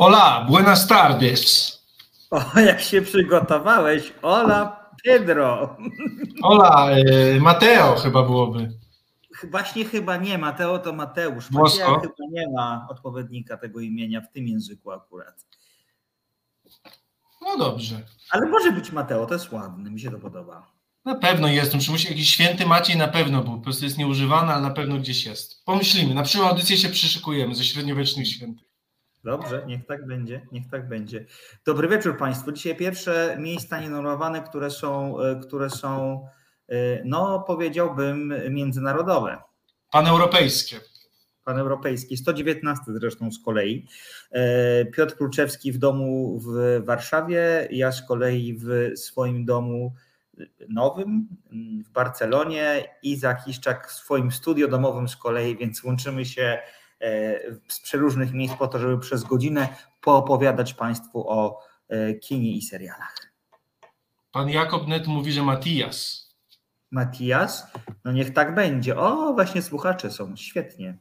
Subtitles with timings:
[0.00, 1.72] Hola, buenas tardes.
[2.30, 4.12] O, jak się przygotowałeś.
[4.22, 5.76] Hola, Pedro.
[6.42, 8.70] Hola, e, Mateo chyba byłoby.
[9.50, 11.50] Właśnie chyba nie, Mateo to Mateusz.
[11.50, 11.90] Włosko?
[11.90, 15.44] Mateo chyba nie ma odpowiednika tego imienia w tym języku akurat.
[17.42, 18.02] No dobrze.
[18.30, 20.66] Ale może być Mateo, to jest ładne, mi się to podoba.
[21.04, 21.74] Na pewno jest.
[21.74, 23.56] Musi jakiś święty Maciej na pewno był.
[23.56, 25.64] Po prostu jest nieużywany, ale na pewno gdzieś jest.
[25.64, 26.14] Pomyślimy.
[26.14, 28.69] Na przyszłą audycję się przyszykujemy ze średniowiecznych świętych.
[29.24, 31.24] Dobrze, niech tak będzie, niech tak będzie.
[31.64, 32.52] Dobry wieczór Państwu.
[32.52, 36.26] Dzisiaj pierwsze miejsca nienormowane, które są, e, które są,
[36.68, 39.38] e, no powiedziałbym, międzynarodowe.
[39.92, 40.80] Paneuropejskie.
[41.44, 43.86] Paneuropejski, 119 zresztą z kolei.
[44.30, 49.94] E, Piotr Kluczewski w domu w Warszawie, ja z kolei w swoim domu
[50.68, 51.28] nowym
[51.84, 56.58] w Barcelonie, Izak Iszczak w swoim studio domowym z kolei, więc łączymy się
[57.68, 59.68] z przeróżnych miejsc po to, żeby przez godzinę
[60.00, 63.16] poopowiadać Państwu o e, kinie i serialach.
[64.32, 66.30] Pan Jakob Net mówi, że Matias.
[66.90, 67.66] Matias,
[68.04, 68.96] no niech tak będzie.
[68.98, 70.98] O, właśnie słuchacze są, świetnie.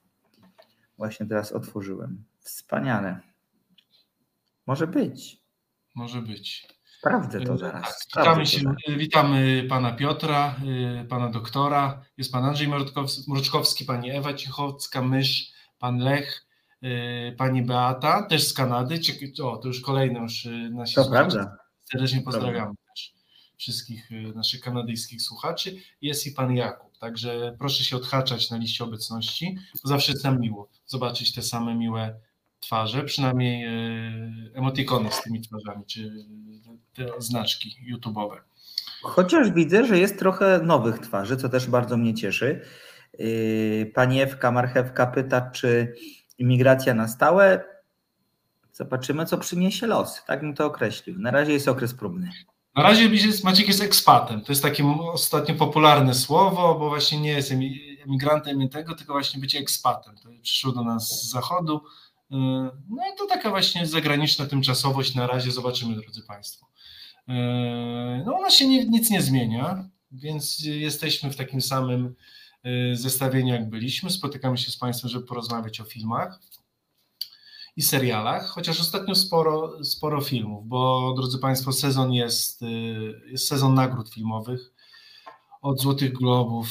[0.97, 2.23] Właśnie teraz otworzyłem.
[2.39, 3.19] Wspaniale.
[4.67, 5.37] Może być.
[5.95, 6.67] Może być.
[6.99, 8.07] Sprawdzę to E, zaraz.
[8.07, 8.77] tak, Witamy, to się, zaraz.
[8.97, 10.55] witamy pana Piotra,
[11.09, 12.67] pana doktora, jest pan Andrzej
[13.27, 16.45] Mroczkowski, pani Ewa Cichowska, Mysz, pan Lech,
[16.83, 18.99] y, pani Beata, też z Kanady.
[19.43, 21.31] O, to już kolejne już y, nasi To słuchacze.
[21.31, 21.57] prawda.
[21.91, 23.13] Serdecznie pozdrawiamy też
[23.57, 25.75] wszystkich y, naszych kanadyjskich słuchaczy.
[26.01, 30.39] Jest i pan Jakub, także proszę się odhaczać na liście obecności, bo zawsze jest nam
[30.39, 32.19] miło zobaczyć te same miłe
[32.59, 33.65] twarze, przynajmniej
[34.53, 36.11] emotikony z tymi twarzami, czy
[36.93, 38.37] te znaczki YouTube'owe.
[39.01, 42.61] Chociaż widzę, że jest trochę nowych twarzy, co też bardzo mnie cieszy.
[43.19, 45.95] Yy, Pani Ewka Marchewka pyta, czy
[46.37, 47.63] imigracja na stałe.
[48.73, 50.21] Zobaczymy, co przyniesie los.
[50.27, 51.19] Tak bym to określił.
[51.19, 52.29] Na razie jest okres próbny.
[52.75, 53.09] Na razie
[53.43, 54.41] Maciek jest ekspatem.
[54.41, 59.41] To jest takie ostatnio popularne słowo, bo właśnie nie jest emi- emigrantem tego, tylko właśnie
[59.41, 60.15] bycie ekspatem.
[60.23, 61.81] To przyszło do nas z zachodu.
[62.29, 62.37] Yy,
[62.89, 65.51] No i to taka właśnie zagraniczna tymczasowość na razie.
[65.51, 66.67] Zobaczymy, drodzy Państwo.
[67.27, 67.33] Yy,
[68.25, 72.15] No ona się nie, nic nie zmienia, więc jesteśmy w takim samym
[72.93, 74.09] zestawieniu, jak byliśmy.
[74.09, 76.39] Spotykamy się z Państwem, żeby porozmawiać o filmach
[77.79, 82.65] i serialach, chociaż ostatnio sporo, sporo filmów, bo drodzy Państwo, sezon jest, y,
[83.31, 84.71] jest sezon nagród filmowych.
[85.61, 86.67] Od Złotych Globów,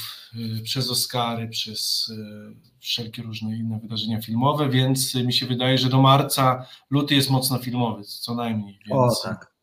[0.58, 5.88] y, przez Oscary, przez y, wszelkie różne inne wydarzenia filmowe, więc mi się wydaje, że
[5.88, 8.78] do marca, luty jest mocno filmowy, co najmniej.
[8.90, 9.57] O, Więc, tak.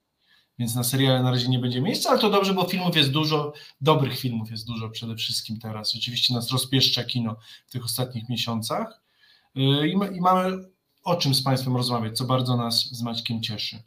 [0.59, 3.53] Więc na seriale na razie nie będzie miejsca, ale to dobrze, bo filmów jest dużo,
[3.81, 5.95] dobrych filmów jest dużo przede wszystkim teraz.
[5.95, 7.35] Oczywiście nas rozpieszcza kino
[7.67, 9.05] w tych ostatnich miesiącach
[9.55, 10.57] Yy, i, i mamy
[11.03, 13.83] o czym z Państwem rozmawiać, co bardzo nas z Maćkiem cieszy.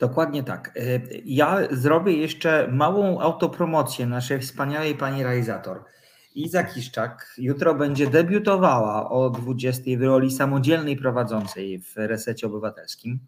[0.00, 0.72] Dokładnie tak.
[0.76, 5.84] Yy, Ja zrobię jeszcze małą autopromocję naszej wspaniałej pani realizator.
[6.34, 13.20] Iza Kiszczak jutro będzie debiutowała o 20 w roli samodzielnej prowadzącej w Resecie Obywatelskim.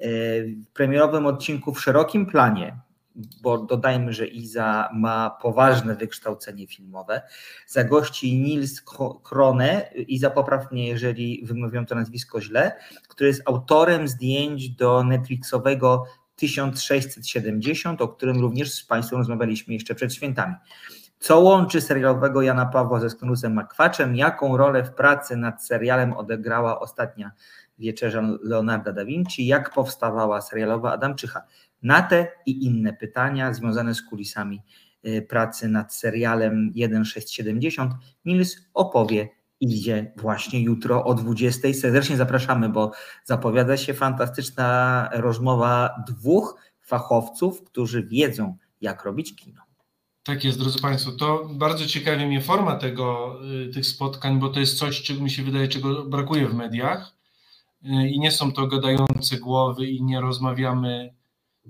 [0.00, 2.78] Yy, W premierowym odcinku w szerokim planie,
[3.42, 7.22] bo dodajmy, że Iza ma poważne wykształcenie filmowe,
[7.66, 12.72] zagości Nils Kro- Krone, Iza popraw jeżeli wymówiłem to nazwisko źle,
[13.08, 16.04] który jest autorem zdjęć do Netflixowego
[16.36, 20.54] 1670, o którym również z Państwem rozmawialiśmy jeszcze przed świętami.
[21.18, 24.16] Co łączy serialowego Jana Pawła ze Sknusem Makwaczem?
[24.16, 27.32] Jaką rolę w pracy nad serialem odegrała ostatnia
[27.78, 29.46] wieczerza Leonarda da Vinci?
[29.46, 31.42] Jak powstawała serialowa Adamczycha?
[31.82, 34.62] Na te i inne pytania związane z kulisami
[35.06, 37.92] y, pracy nad serialem 1670
[38.24, 39.28] Nils opowie
[39.60, 41.72] idzie właśnie jutro o 20.
[41.72, 42.92] Serdecznie zapraszamy, bo
[43.24, 49.62] zapowiada się fantastyczna rozmowa dwóch fachowców, którzy wiedzą, jak robić kino.
[50.24, 51.12] Tak jest, drodzy Państwo.
[51.12, 55.30] To bardzo ciekawi mnie forma tego, y, tych spotkań, bo to jest coś, czego mi
[55.30, 57.14] się wydaje, czego brakuje w mediach.
[57.84, 61.14] Y, I nie są to gadające głowy i nie rozmawiamy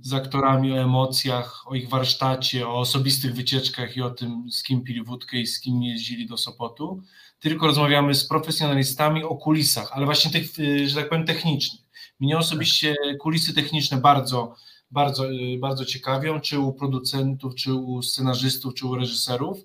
[0.00, 4.84] z aktorami o emocjach, o ich warsztacie, o osobistych wycieczkach i o tym, z kim
[4.84, 7.02] pili wódkę i z kim jeździli do Sopotu,
[7.40, 11.82] tylko rozmawiamy z profesjonalistami o kulisach, ale właśnie tych, y, że tak powiem, technicznych.
[12.20, 14.54] Mnie osobiście kulisy techniczne bardzo,
[14.94, 19.58] bardzo, y, bardzo ciekawią, czy u producentów, czy u scenarzystów, czy u reżyserów.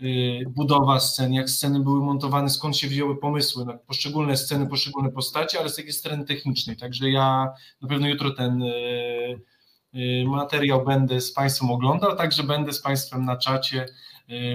[0.00, 5.10] Y, Budowa scen, jak sceny były montowane, skąd się wzięły pomysły na poszczególne sceny, poszczególne
[5.10, 6.76] postacie, ale z takiej strony technicznej.
[6.76, 7.48] Także ja
[7.82, 13.36] na pewno jutro ten y, materiał będę z Państwem oglądał, także będę z Państwem na
[13.36, 13.86] czacie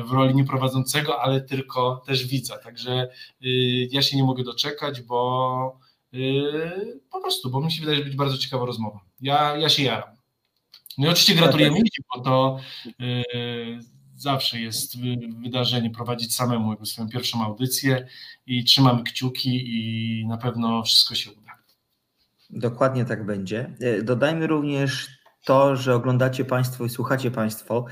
[0.08, 2.58] w roli nieprowadzącego, ale tylko też widza.
[2.58, 3.10] Także
[3.92, 5.80] ja się nie mogę doczekać, bo
[7.12, 9.00] po prostu, bo mi się wydaje, że być bardzo ciekawa rozmowa.
[9.22, 10.16] Ja, ja się jaram.
[10.98, 11.80] No i oczywiście gratulujemy,
[12.16, 12.60] bo to
[13.00, 13.80] yy,
[14.16, 14.98] zawsze jest
[15.44, 18.08] wydarzenie prowadzić samemu jakby swoją pierwszą audycję
[18.46, 21.52] i trzymamy kciuki i na pewno wszystko się uda.
[22.50, 23.74] Dokładnie tak będzie.
[23.80, 25.08] E, dodajmy również
[25.44, 27.86] to, że oglądacie Państwo i słuchacie Państwo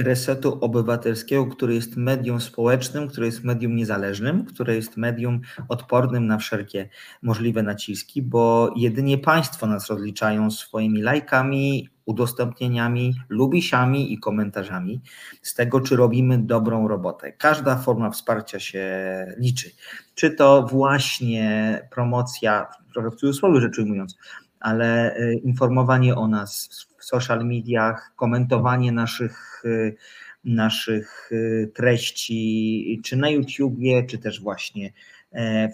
[0.00, 6.38] Resetu Obywatelskiego, który jest medium społecznym, który jest medium niezależnym, który jest medium odpornym na
[6.38, 6.88] wszelkie
[7.22, 15.00] możliwe naciski, bo jedynie Państwo nas rozliczają swoimi lajkami, udostępnieniami, lubisiami i komentarzami
[15.42, 17.32] z tego, czy robimy dobrą robotę.
[17.32, 18.86] Każda forma wsparcia się
[19.38, 19.70] liczy.
[20.14, 24.16] Czy to właśnie promocja, trochę w cudzysłowie rzecz ujmując,
[24.60, 26.68] ale e, informowanie o nas
[27.02, 29.92] w social mediach, komentowanie naszych, e,
[30.44, 34.92] naszych e, treści, czy na YouTubie, czy też właśnie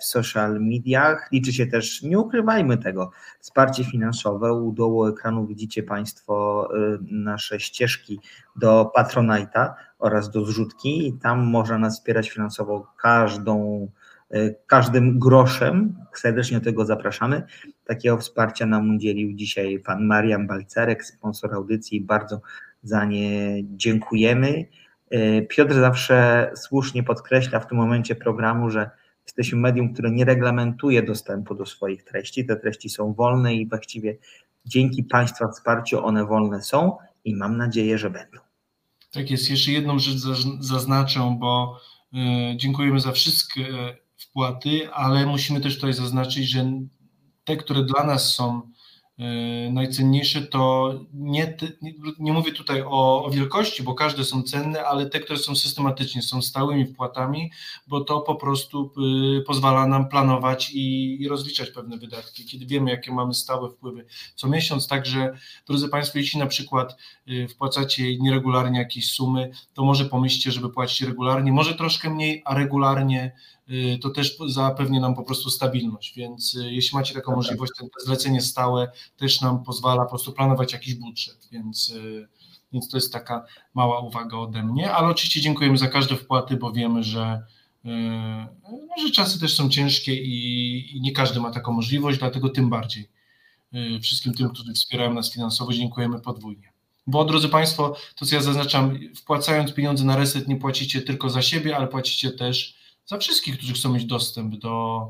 [0.01, 1.29] w social mediach.
[1.33, 3.11] Liczy się też, nie ukrywajmy tego,
[3.41, 4.53] wsparcie finansowe.
[4.53, 6.69] U dołu ekranu widzicie Państwo
[7.01, 8.21] nasze ścieżki
[8.57, 11.19] do Patronite'a oraz do zrzutki.
[11.23, 13.89] Tam można nas wspierać finansowo każdą
[14.31, 15.97] E, każdym groszem.
[16.15, 17.43] Serdecznie do tego zapraszamy.
[17.89, 22.01] Takiego wsparcia nam udzielił dzisiaj pan Marian Balcerek, sponsor audycji.
[22.01, 22.41] Bardzo
[22.83, 24.65] za nie dziękujemy.
[25.11, 28.91] E, Piotr zawsze słusznie podkreśla w tym momencie programu, że
[29.27, 32.47] jesteśmy medium, które nie reglamentuje dostępu do swoich treści.
[32.47, 34.17] Te treści są wolne i właściwie
[34.67, 38.39] dzięki Państwa wsparciu one wolne są i mam nadzieję, że będą.
[39.13, 39.51] Tak jest.
[39.51, 40.19] Jeszcze jedną rzecz
[40.61, 41.81] zaznaczę, bo
[42.15, 43.67] e, dziękujemy za wszystkie
[44.17, 46.65] wpłaty, ale musimy też tutaj zaznaczyć, że
[47.49, 48.63] te, które dla nas są
[49.19, 49.25] e,
[49.73, 51.57] najcenniejsze, to nie,
[52.19, 56.23] nie, mówię tutaj o, o, wielkości, bo każde są cenne, ale te, które są systematycznie,
[56.23, 57.51] są stałymi wpłatami,
[57.87, 58.93] bo to po prostu
[59.39, 64.05] y, pozwala nam planować i, i, rozliczać pewne wydatki, kiedy wiemy, jakie mamy stałe wpływy
[64.35, 64.89] co miesiąc.
[64.89, 65.33] Także,
[65.67, 66.97] drodzy Państwo, jeśli na przykład
[67.29, 72.55] y, wpłacacie nieregularnie jakieś sumy, to może pomyślcie, żeby płacić regularnie, może troszkę mniej, a
[72.55, 73.58] regularnie Y,
[74.01, 78.41] to też zapewni nam po prostu stabilność, więc y, jeśli macie taką możliwość, to zlecenie
[78.41, 82.29] stałe też nam pozwala po prostu planować jakiś budżet, więc, y,
[82.73, 83.45] więc to jest taka
[83.75, 87.43] mała uwaga ode mnie, ale oczywiście dziękujemy za każde wpłaty, bo wiemy, że,
[88.71, 92.71] no, że czasy też są ciężkie i, i nie każdy ma taką możliwość, dlatego tym
[92.71, 93.09] bardziej
[94.03, 96.73] wszystkim tym, którzy wspierają nas finansowo, dziękujemy podwójnie.
[97.07, 101.43] Bo drodzy Państwo, to co ja zaznaczam, wpłacając pieniądze na reset, nie płacicie tylko za
[101.43, 102.78] siebie, ale płacicie też
[103.09, 105.07] za wszystkich, którzy chcą mieć dostęp do,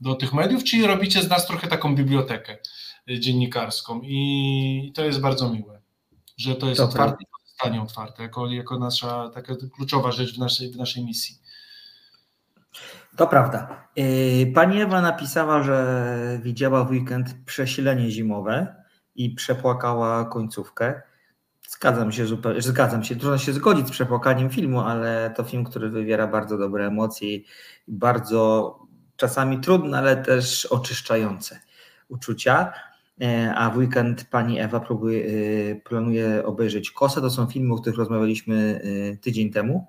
[0.00, 2.58] do tych mediów, czyli robicie z nas trochę taką bibliotekę
[3.10, 5.80] y, dziennikarską i to jest bardzo miłe,
[6.36, 10.38] że to jest to otwarte i pozostanie otwarte, jako, jako nasza taka kluczowa rzecz w
[10.38, 11.38] naszej, w naszej misji.
[13.16, 13.88] To prawda.
[13.98, 18.84] Y, pani Ewa napisała, że widziała w weekend przesilenie zimowe
[19.14, 21.02] i przepłakała końcówkę.
[21.68, 23.16] Zgadzam się zupełnie, zgadzam się.
[23.16, 27.44] Trudno się zgodzić z przepłakaniem filmu, ale to film, który wywiera bardzo dobre emocje i
[27.88, 28.78] bardzo
[29.16, 31.60] czasami trudne, ale też oczyszczające
[32.08, 32.72] uczucia.
[33.20, 37.20] E, a w weekend pani Ewa próbuje, e, planuje obejrzeć Kosę.
[37.20, 38.80] To są filmy, o których rozmawialiśmy
[39.12, 39.86] e, tydzień temu,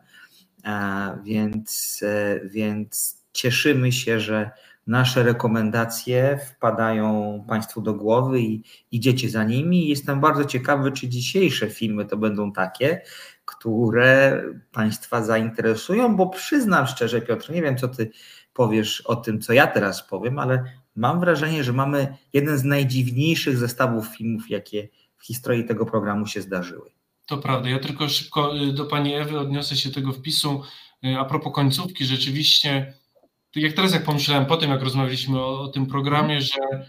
[1.24, 2.04] więc,
[2.46, 4.52] więc cieszymy się, że
[4.88, 9.88] nasze rekomendacje wpadają Państwu do głowy i idziecie za nimi.
[9.88, 13.02] Jestem bardzo ciekawy, czy dzisiejsze filmy to będą takie,
[13.46, 18.12] które Państwa zainteresują, bo przyznam szczerze, Piotr, nie wiem, co Ty
[18.54, 20.64] powiesz o tym, co ja teraz powiem, ale
[20.96, 26.42] mam wrażenie, że mamy jeden z najdziwniejszych zestawów filmów, jakie w historii tego programu się
[26.42, 26.92] zdarzyły.
[27.26, 27.70] To prawda.
[27.70, 30.62] Ja tylko szybko y, do Pani Ewy odniosę się tego wpisu.
[31.06, 32.94] Y, a propos końcówki, rzeczywiście
[33.56, 36.88] jak teraz, jak pomyślałem po tym, jak rozmawialiśmy o, o tym programie, że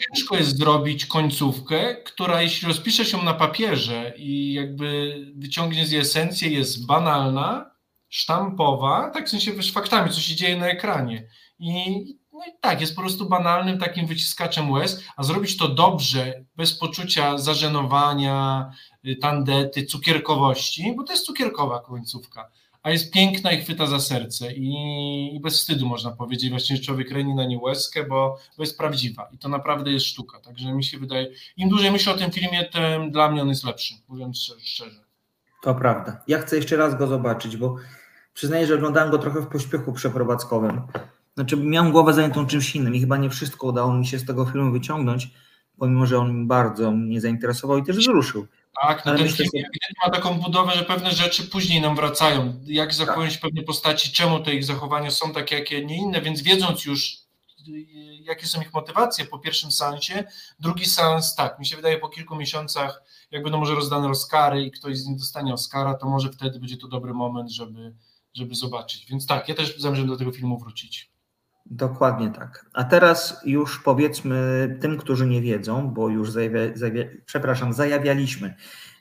[0.00, 6.00] ciężko jest zrobić końcówkę, która jeśli rozpisze się na papierze i jakby wyciągnie z jej
[6.00, 7.70] esencję, jest banalna,
[8.08, 11.28] sztampowa, tak w sensie wiesz, faktami, co się dzieje na ekranie.
[11.58, 12.00] I,
[12.32, 16.78] no i tak, jest po prostu banalnym takim wyciskaczem łez, a zrobić to dobrze, bez
[16.78, 18.70] poczucia zażenowania,
[19.20, 22.50] tandety, cukierkowości, bo to jest cukierkowa końcówka
[22.82, 27.10] a jest piękna i chwyta za serce i, i bez wstydu można powiedzieć, właśnie człowiek
[27.10, 30.84] reni na nie łezkę, bo, bo jest prawdziwa i to naprawdę jest sztuka, także mi
[30.84, 34.54] się wydaje, im dłużej myślę o tym filmie, tym dla mnie on jest lepszy, mówiąc
[34.64, 35.00] szczerze.
[35.62, 36.22] To prawda.
[36.28, 37.76] Ja chcę jeszcze raz go zobaczyć, bo
[38.34, 40.82] przyznaję, że oglądałem go trochę w pośpiechu przeprowadzkowym.
[41.34, 44.46] Znaczy miałem głowę zajętą czymś innym i chyba nie wszystko udało mi się z tego
[44.46, 45.30] filmu wyciągnąć,
[45.78, 48.46] pomimo, że on bardzo mnie zainteresował i też wzruszył.
[48.82, 49.50] Tak, no ten film
[50.04, 52.60] ma taką budowę, że pewne rzeczy później nam wracają.
[52.64, 53.34] Jak zachowują tak.
[53.34, 57.16] się pewne postaci, czemu te ich zachowania są takie, jakie nie inne, więc wiedząc już,
[58.20, 60.24] jakie są ich motywacje po pierwszym seansie,
[60.60, 64.70] drugi seans, tak, mi się wydaje po kilku miesiącach, jak będą może rozdane Oscary i
[64.70, 67.94] ktoś z nich dostanie Oscara, to może wtedy będzie to dobry moment, żeby,
[68.34, 69.06] żeby zobaczyć.
[69.06, 71.10] Więc tak, ja też zamierzam do tego filmu wrócić.
[71.66, 72.66] Dokładnie tak.
[72.72, 78.54] A teraz już powiedzmy tym, którzy nie wiedzą, bo już zajawia, zajawia, przepraszam, zajawialiśmy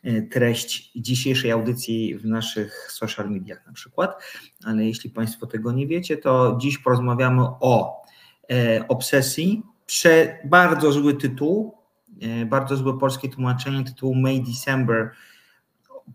[0.04, 4.24] e, treść dzisiejszej audycji w naszych social mediach na przykład,
[4.66, 8.04] ale jeśli Państwo tego nie wiecie, to dziś porozmawiamy o
[8.52, 9.64] e, obsesji.
[9.86, 11.78] Prze, bardzo zły tytuł,
[12.22, 15.12] e, bardzo złe polskie tłumaczenie tytułu May December.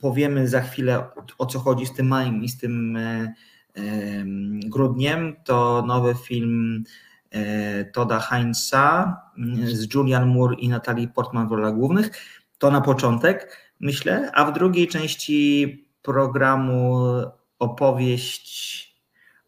[0.01, 1.05] Powiemy za chwilę
[1.39, 3.35] o co chodzi z tym majem i z tym e,
[4.65, 5.37] grudniem.
[5.45, 6.85] To nowy film
[7.31, 9.17] e, Toda Heinza
[9.65, 12.11] z Julian Moore i Natalie Portman w rolach głównych.
[12.59, 17.05] To na początek, myślę, a w drugiej części programu
[17.59, 18.85] opowieść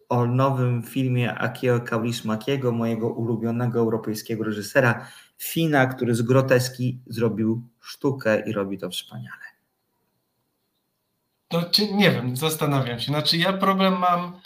[0.09, 5.06] o nowym filmie Akio Kaurismakiego, mojego ulubionego europejskiego reżysera,
[5.38, 9.46] Fina, który z groteski zrobił sztukę i robi to wspaniale.
[11.49, 13.07] To czy, nie wiem, zastanawiam się.
[13.07, 14.41] Znaczy ja problem mam.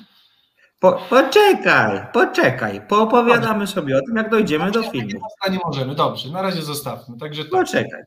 [0.78, 2.86] Po, poczekaj, poczekaj.
[2.88, 5.20] Poopowiadamy sobie o tym, jak dojdziemy do filmu.
[5.50, 7.18] Nie możemy, dobrze, na razie zostawmy.
[7.18, 7.50] Także to...
[7.50, 8.02] Poczekaj.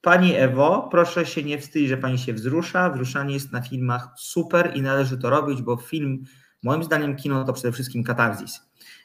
[0.00, 2.90] Pani Ewo, proszę się nie wstydzić, że pani się wzrusza.
[2.90, 6.24] Wzruszanie jest na filmach super i należy to robić, bo film,
[6.62, 8.60] moim zdaniem, kino to przede wszystkim katarzis.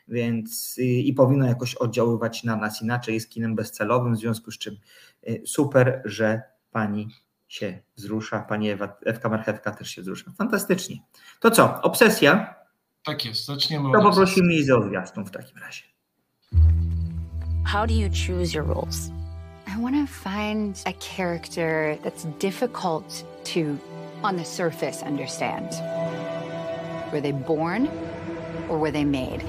[0.07, 4.57] Więc y, i powinno jakoś oddziaływać na nas inaczej, jest kinem bezcelowym, w związku z
[4.57, 4.77] czym
[5.27, 7.07] y, super, że pani
[7.53, 10.31] się wzrusza, pani Ewa, Ewka Marchewka też się wzrusza.
[10.37, 10.97] Fantastycznie.
[11.39, 12.55] To co, obsesja?
[13.03, 15.83] Tak jest, zaczniemy To poprosimy o zwiastun w takim razie.
[17.65, 19.09] How do you choose your roles?
[19.67, 23.59] I want to find a character that's difficult to,
[24.23, 25.71] on the surface, understand.
[27.11, 27.87] Were they born
[28.69, 29.43] or were they made?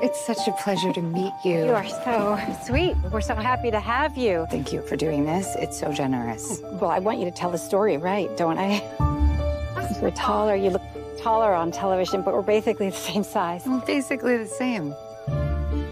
[0.00, 1.64] It's such a pleasure to meet you.
[1.64, 2.96] You are so sweet.
[3.10, 4.46] We're so happy to have you.
[4.48, 5.56] Thank you for doing this.
[5.56, 6.60] It's so generous.
[6.62, 8.80] Well, I want you to tell the story right, don't I?
[10.00, 10.54] We're taller.
[10.54, 10.82] You look
[11.18, 13.64] taller on television, but we're basically the same size.
[13.66, 14.94] Well, basically the same.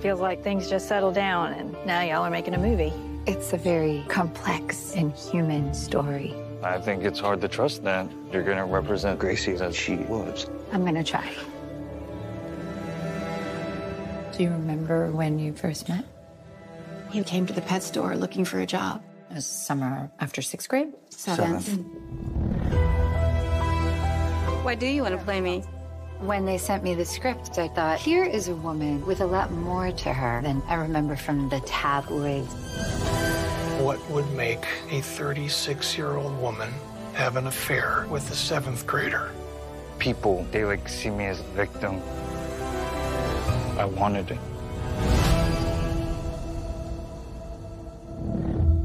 [0.03, 2.93] Feels like things just settled down, and now y'all are making a movie.
[3.27, 6.33] It's a very complex and human story.
[6.63, 10.49] I think it's hard to trust that you're going to represent Gracie as she was.
[10.73, 11.29] I'm going to try.
[14.37, 16.05] Do you remember when you first met?
[17.11, 19.03] You came to the pet store looking for a job.
[19.31, 20.93] It was summer after sixth grade?
[21.09, 21.65] Seventh.
[21.65, 21.87] Seventh.
[24.63, 25.61] Why do you want to play me?
[26.21, 29.53] When they sent me the script, I thought, here is a woman with a lot
[29.53, 32.53] more to her than I remember from the tabloids.
[33.81, 36.71] What would make a 36 year old woman
[37.15, 39.31] have an affair with a seventh grader?
[39.99, 42.03] People, they like see me as a victim.
[43.79, 44.39] I wanted it.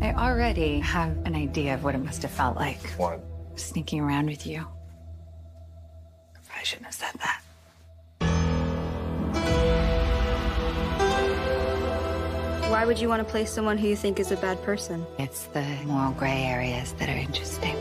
[0.01, 2.81] I already have an idea of what it must have felt like.
[2.97, 3.21] What?
[3.55, 4.67] Sneaking around with you.
[6.53, 7.41] I shouldn't have said that.
[12.69, 15.05] Why would you want to play someone who you think is a bad person?
[15.17, 17.75] It's the moral gray areas that are interesting.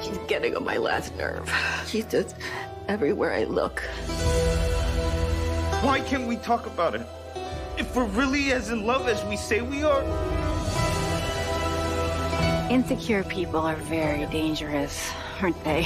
[0.00, 1.50] He's getting on my last nerve.
[1.86, 2.36] He's just
[2.88, 3.82] everywhere I look.
[5.82, 7.02] Why can't we talk about it?
[7.76, 10.02] If we're really as in love as we say we are.
[12.70, 15.10] Insecure people are very dangerous,
[15.40, 15.84] aren't they?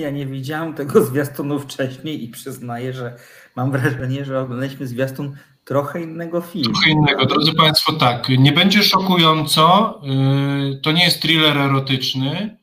[0.00, 3.16] Ja nie widziałem tego zwiastunu wcześniej i przyznaję, że
[3.56, 6.74] mam wrażenie, że oglądaliśmy zwiastun trochę innego filmu.
[6.74, 8.28] Trochę innego, drodzy Państwo, tak.
[8.28, 10.00] Nie będzie szokująco.
[10.74, 12.56] Y, to nie jest thriller erotyczny.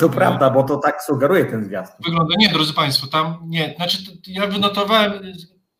[0.00, 1.96] To prawda, bo to tak sugeruje ten zwiastun.
[2.04, 3.74] Wygląda, nie, drodzy Państwo, tam nie.
[3.76, 5.12] Znaczy, ja wynotowałem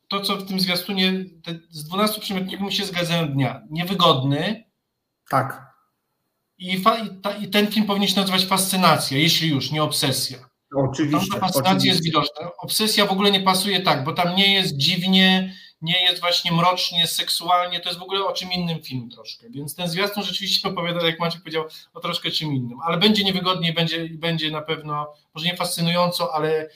[0.09, 1.25] to, co w tym zwiastunie,
[1.71, 3.63] z 12 przymiotników mi się zgadzają dnia.
[3.71, 4.65] Niewygodny.
[5.31, 5.67] Tak.
[6.59, 10.39] I, fa, i, ta, I ten film powinien się nazywać Fascynacja, jeśli już, nie obsesja.
[10.75, 11.31] Oczywiście.
[11.31, 12.51] Tam ta fascynacja jest widoczna.
[12.59, 17.07] Obsesja w ogóle nie pasuje tak, bo tam nie jest dziwnie, nie jest właśnie mrocznie,
[17.07, 21.07] seksualnie, to jest w ogóle o czym innym film troszkę, więc ten zwiastun rzeczywiście opowiada,
[21.07, 25.47] jak Maciek powiedział, o troszkę czym innym, ale będzie niewygodnie, będzie, będzie na pewno, może
[25.47, 26.69] nie fascynująco, ale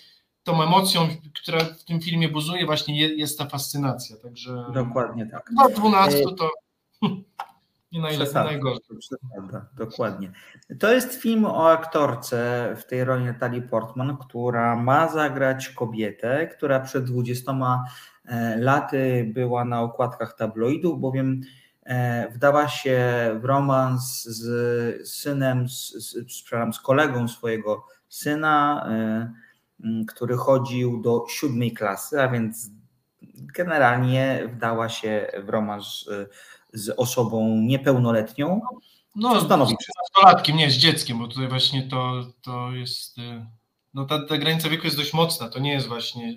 [0.42, 1.08] tą emocją,
[1.42, 4.64] która w tym filmie buzuje, właśnie jest ta fascynacja, także...
[4.74, 5.50] Dokładnie tak.
[5.62, 6.50] Do 12 to
[7.92, 8.80] nie najgorzej.
[8.98, 10.32] Przesada, dokładnie.
[10.78, 16.80] To jest film o aktorce w tej roli Natalii Portman, która ma zagrać kobietę, która
[16.80, 17.52] przed 20
[18.24, 21.40] e, laty była na okładkach tabloidów, bowiem
[21.84, 23.00] e, wdała się
[23.40, 29.32] w romans z synem, z, z, z kolegą swojego syna, e,
[30.08, 32.70] który chodził do siódmej klasy, a więc
[33.56, 36.08] generalnie wdała się w romans
[36.72, 38.60] z osobą niepełnoletnią.
[39.16, 43.18] No, stanowi z nastolatkiem, nie, z dzieckiem, bo tutaj właśnie to, to jest.
[43.18, 43.46] Y,
[43.94, 46.34] no ta, ta granica wieku jest dość mocna, to nie jest właśnie.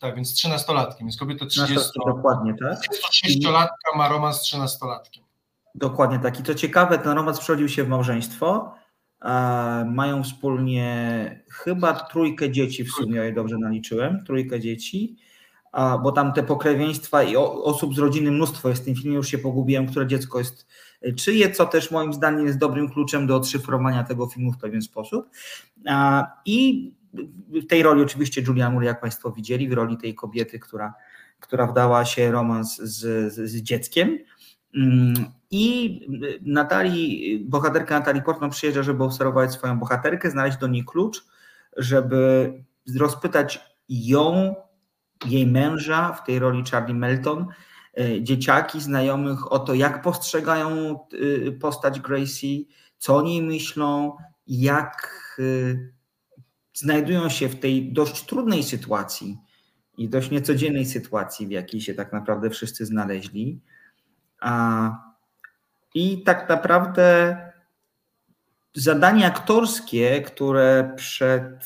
[0.00, 1.88] Tak, więc trzynastolatkiem, jest kobieta 30.
[2.06, 2.78] Dokładnie, tak.
[3.24, 5.24] 36-latka ma romans z trzynastolatkiem.
[5.74, 6.40] Dokładnie tak.
[6.40, 8.74] I to ciekawe, ten romans przerodził się w małżeństwo.
[9.86, 15.16] Mają wspólnie chyba trójkę dzieci w sumie, ja dobrze naliczyłem, trójkę dzieci
[16.02, 19.38] bo tam te pokrewieństwa i osób z rodziny mnóstwo jest w tym filmie, już się
[19.38, 20.66] pogubiłem, które dziecko jest
[21.06, 24.82] y, czyje, co też moim zdaniem jest dobrym kluczem do odszyfrowania tego filmu w pewien
[24.82, 25.26] sposób.
[26.44, 26.90] I
[27.62, 30.94] w tej roli oczywiście Julia Moore, jak Państwo widzieli, w roli tej kobiety, która,
[31.40, 34.18] która wdała się romans z, z, z dzieckiem.
[34.76, 35.14] Mm,
[35.50, 36.00] I
[36.42, 41.24] Natalii, bohaterka Natalii Portman przyjeżdża, żeby obserwować swoją bohaterkę, znaleźć do niej klucz,
[41.76, 42.52] żeby
[42.98, 44.54] rozpytać ją
[45.24, 47.46] jej męża, w tej roli Charlie Melton,
[47.98, 50.98] e, dzieciaki, znajomych o to, jak postrzegają
[51.48, 52.64] e, postać Gracie,
[52.98, 55.42] co o niej myślą, jak e,
[56.74, 59.38] znajdują się w tej dość trudnej sytuacji
[59.98, 63.60] i dość niecodziennej sytuacji, w jakiej się tak naprawdę wszyscy znaleźli.
[65.94, 67.36] I tak naprawdę
[68.74, 71.64] zadanie aktorskie, które przed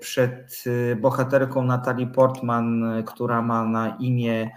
[0.00, 4.50] przed y, bohaterką Natalii Portman, która ma na imię,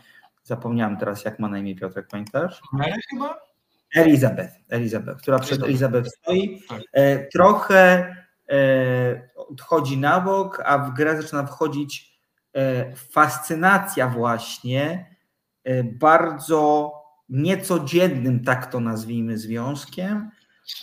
[0.44, 2.62] zapomniałem teraz jak ma na imię Piotrek, pamiętasz?
[2.74, 3.50] Mary chyba?
[3.96, 6.62] Elizabeth, Elizabeth, która przed Elizabeth stoi.
[6.70, 6.82] Tak.
[6.94, 8.16] E, trochę
[8.50, 12.20] e, odchodzi na bok, a w grę zaczyna wchodzić
[12.54, 15.16] e, fascynacja właśnie
[15.84, 16.94] bardzo
[17.30, 20.30] niecodziennym, tak to nazwijmy, związkiem.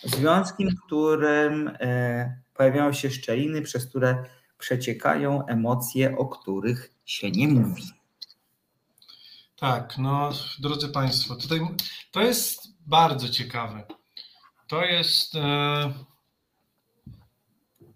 [0.05, 1.71] Związkiem, którym
[2.57, 4.25] pojawiają się szczeliny, przez które
[4.59, 7.83] przeciekają emocje, o których się nie mówi.
[9.57, 11.61] Tak, no drodzy Państwo, tutaj
[12.11, 13.87] to jest bardzo ciekawe.
[14.67, 15.35] To jest.
[15.35, 15.93] E,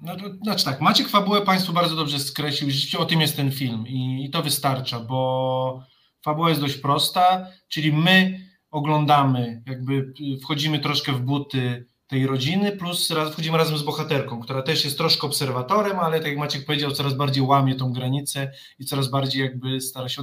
[0.01, 2.71] no, to, znaczy tak, Maciek fabułę Państwu bardzo dobrze skreślił.
[2.71, 5.85] Rzeczywiście o tym jest ten film i, i to wystarcza, bo
[6.23, 13.11] fabuła jest dość prosta, czyli my oglądamy, jakby wchodzimy troszkę w buty tej rodziny, plus
[13.11, 16.91] raz, wchodzimy razem z bohaterką, która też jest troszkę obserwatorem, ale tak jak Maciek powiedział,
[16.91, 20.23] coraz bardziej łamie tą granicę i coraz bardziej jakby stara się,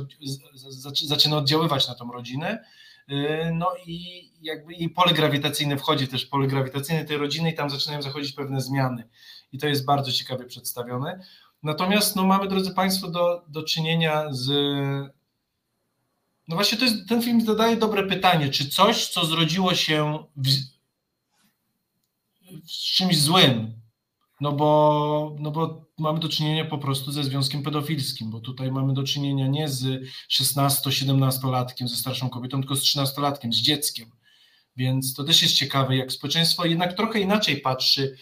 [1.06, 2.64] zaczyna oddziaływać na tą rodzinę.
[3.12, 7.70] Y, no i jakby i pole grawitacyjne wchodzi też pole grawitacyjne tej rodziny i tam
[7.70, 9.10] zaczynają zachodzić pewne zmiany.
[9.52, 11.20] I to jest bardzo ciekawie przedstawione.
[11.64, 14.50] Natomiast no, mamy, drodzy Państwo, do, do czynienia z.
[16.48, 20.77] No właśnie, to jest, ten film zadaje dobre pytanie, czy coś, co zrodziło się w,
[22.68, 23.82] czymś złym,
[24.42, 28.94] no bo, no bo mamy do czynienia po prostu ze związkiem pedofilskim, bo tutaj mamy
[28.94, 34.12] do czynienia nie z 16-17-latkiem, ze starszą kobietą, tylko z 13-latkiem, z dzieckiem.
[34.76, 38.18] Więc to też jest ciekawe, jak społeczeństwo jednak trochę inaczej patrzy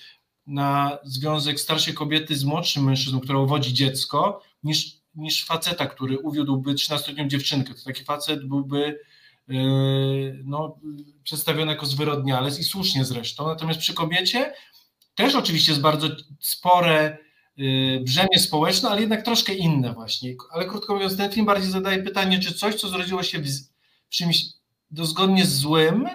[0.48, 6.74] na związek starszej kobiety z młodszym mężczyzną, która uwodzi dziecko, niż, niż faceta, który uwiódłby
[6.74, 7.74] 13-letnią dziewczynkę.
[7.74, 9.00] To taki facet byłby
[10.44, 10.80] no,
[11.24, 13.48] przedstawione jako zwyrodnialec i słusznie zresztą.
[13.48, 14.54] Natomiast przy kobiecie
[15.16, 16.08] też oczywiście jest bardzo
[16.40, 17.18] spore
[17.58, 20.36] yy, brzemię społeczne, ale jednak troszkę inne właśnie.
[20.52, 23.48] Ale krótko mówiąc, ten film bardziej zadaje pytanie, czy coś, co zrodziło się w,
[24.10, 24.46] czymś
[24.92, 26.10] dozgodnie złym,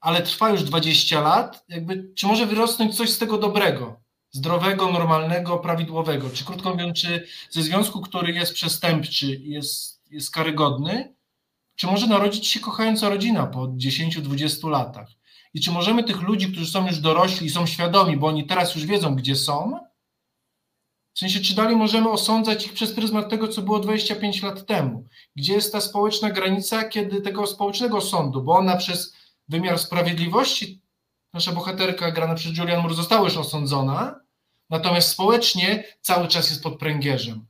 [0.00, 5.58] ale trwa już 20 lat, jakby, czy może wyrosnąć coś z tego dobrego, zdrowego, normalnego,
[5.58, 6.30] prawidłowego?
[6.30, 11.15] Czy krótko mówiąc, czy ze związku, który jest przestępczy, jest, jest karygodny,
[11.76, 15.08] czy może narodzić się kochająca rodzina po 10-20 latach?
[15.54, 18.74] I czy możemy tych ludzi, którzy są już dorośli i są świadomi, bo oni teraz
[18.74, 19.80] już wiedzą, gdzie są,
[21.16, 25.04] w sensie, czy dalej możemy osądzać ich przez pryzmat tego, co było 25 lat temu?
[25.36, 29.16] Gdzie jest ta społeczna granica, kiedy tego społecznego sądu, bo ona przez
[29.48, 30.80] wymiar sprawiedliwości,
[31.32, 34.20] nasza bohaterka grana przez Julian Moore została już osądzona,
[34.70, 37.46] natomiast społecznie cały czas jest pod pręgierzem.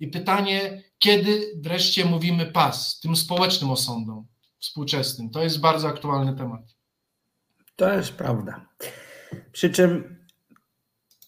[0.00, 4.26] I pytanie, kiedy wreszcie mówimy pas tym społecznym osądom
[4.58, 5.30] współczesnym?
[5.30, 6.60] To jest bardzo aktualny temat.
[7.76, 8.68] To jest prawda.
[9.52, 10.16] Przy czym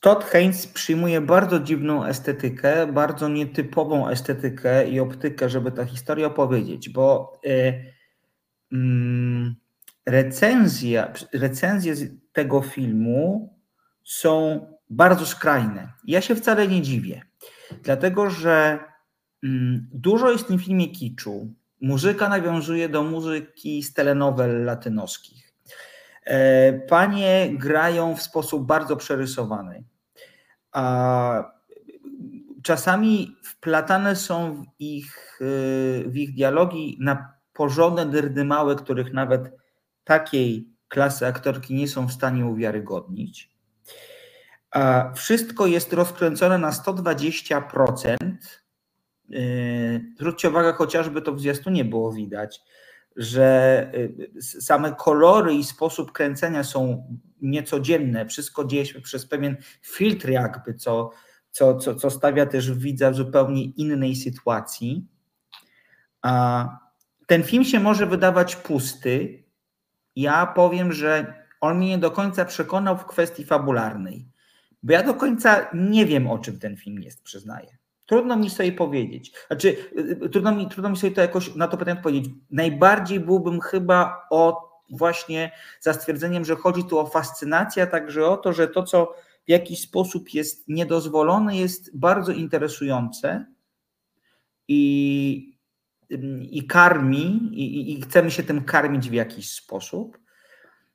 [0.01, 6.89] Todd Haynes przyjmuje bardzo dziwną estetykę, bardzo nietypową estetykę i optykę, żeby tę historię opowiedzieć,
[6.89, 7.93] bo y,
[8.73, 9.57] mm,
[10.07, 11.95] recenzja, recenzje
[12.33, 13.55] tego filmu
[14.05, 15.93] są bardzo skrajne.
[16.05, 17.23] Ja się wcale nie dziwię,
[17.83, 18.79] dlatego że
[19.45, 21.55] mm, dużo jest w tym filmie kiczu.
[21.81, 25.53] Muzyka nawiązuje do muzyki z telenowel latynoskich.
[26.25, 29.85] E, panie grają w sposób bardzo przerysowany.
[30.73, 31.57] A
[32.63, 35.39] czasami wplatane są w ich,
[36.07, 39.51] w ich dialogi na porządne dyrdymały, których nawet
[40.05, 43.56] takiej klasy aktorki nie są w stanie uwiarygodnić.
[45.15, 48.17] Wszystko jest rozkręcone na 120%.
[49.29, 52.61] Yy, zwróćcie uwagę, chociażby to w zwiastunie było widać,
[53.17, 53.91] że
[54.35, 57.07] yy, same kolory i sposób kręcenia są
[57.43, 58.27] niecodzienne.
[58.27, 61.11] Wszystko dzieje się przez pewien filtr, jakby, co,
[61.51, 65.07] co, co, co stawia też widza w zupełnie innej sytuacji.
[67.27, 69.45] Ten film się może wydawać pusty.
[70.17, 74.29] Ja powiem, że on mnie nie do końca przekonał w kwestii fabularnej,
[74.87, 77.77] bo ja do końca nie wiem, o czym ten film jest, przyznaję.
[78.07, 79.33] Trudno mi sobie powiedzieć.
[79.47, 82.35] Znaczy, y, trudno mi, trudno mi sobie to jakoś na to pytanie odpowiedzieć.
[82.51, 88.37] Najbardziej byłbym chyba o właśnie za stwierdzeniem, że chodzi tu o fascynację, a także o
[88.37, 89.15] to, że to, co
[89.47, 93.47] w jakiś sposób jest niedozwolone, jest bardzo interesujące
[94.69, 95.59] i,
[96.51, 100.19] i karmi, i, i chcemy się tym karmić w jakiś sposób.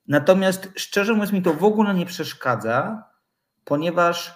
[0.08, 3.11] Natomiast szczerze mówiąc, mi to w ogóle nie przeszkadza,
[3.72, 4.34] ponieważ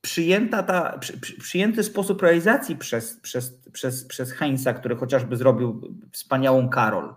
[0.00, 6.68] przyjęta ta, przy, przyjęty sposób realizacji przez, przez, przez, przez Heinza, który chociażby zrobił wspaniałą
[6.68, 7.14] Karol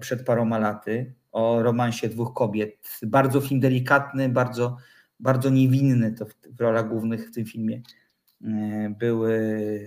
[0.00, 2.76] przed paroma laty o romansie dwóch kobiet.
[3.02, 4.76] Bardzo film delikatny, bardzo,
[5.18, 7.82] bardzo niewinny to w, w rolach głównych w tym filmie
[8.44, 9.34] e, były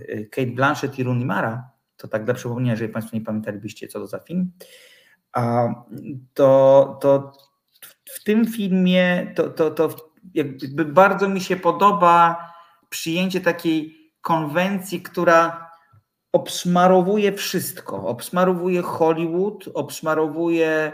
[0.09, 1.69] e, Kate Blanchett i Rooney Mara.
[1.97, 4.51] To tak dla przypomnienia, jeżeli Państwo nie pamiętalibyście, co to za film.
[5.31, 5.67] A
[6.33, 7.33] to, to
[8.05, 12.49] w tym filmie to, to, to jakby bardzo mi się podoba
[12.89, 15.71] przyjęcie takiej konwencji, która
[16.31, 18.07] obsmarowuje wszystko.
[18.07, 20.91] Obsmarowuje Hollywood, obsmarowuje,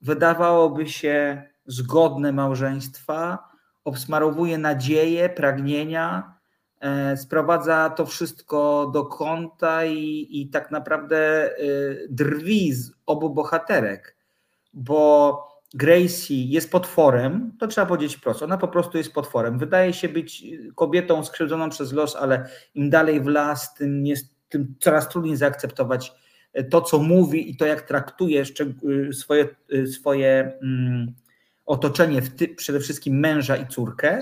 [0.00, 3.38] wydawałoby się, zgodne małżeństwa,
[3.84, 6.34] obsmarowuje nadzieje, pragnienia,
[6.80, 11.54] e, sprowadza to wszystko do kąta i, i tak naprawdę e,
[12.10, 14.16] drwi z obu bohaterek,
[14.72, 19.58] bo Gracie jest potworem, to trzeba powiedzieć prosto, ona po prostu jest potworem.
[19.58, 24.74] Wydaje się być kobietą skrzywdzoną przez los, ale im dalej w las, tym, jest, tym
[24.80, 26.12] coraz trudniej zaakceptować
[26.52, 31.14] e, to, co mówi i to, jak traktuje e, swoje, e, swoje mm,
[31.66, 32.22] otoczenie,
[32.56, 34.18] przede wszystkim męża i córkę.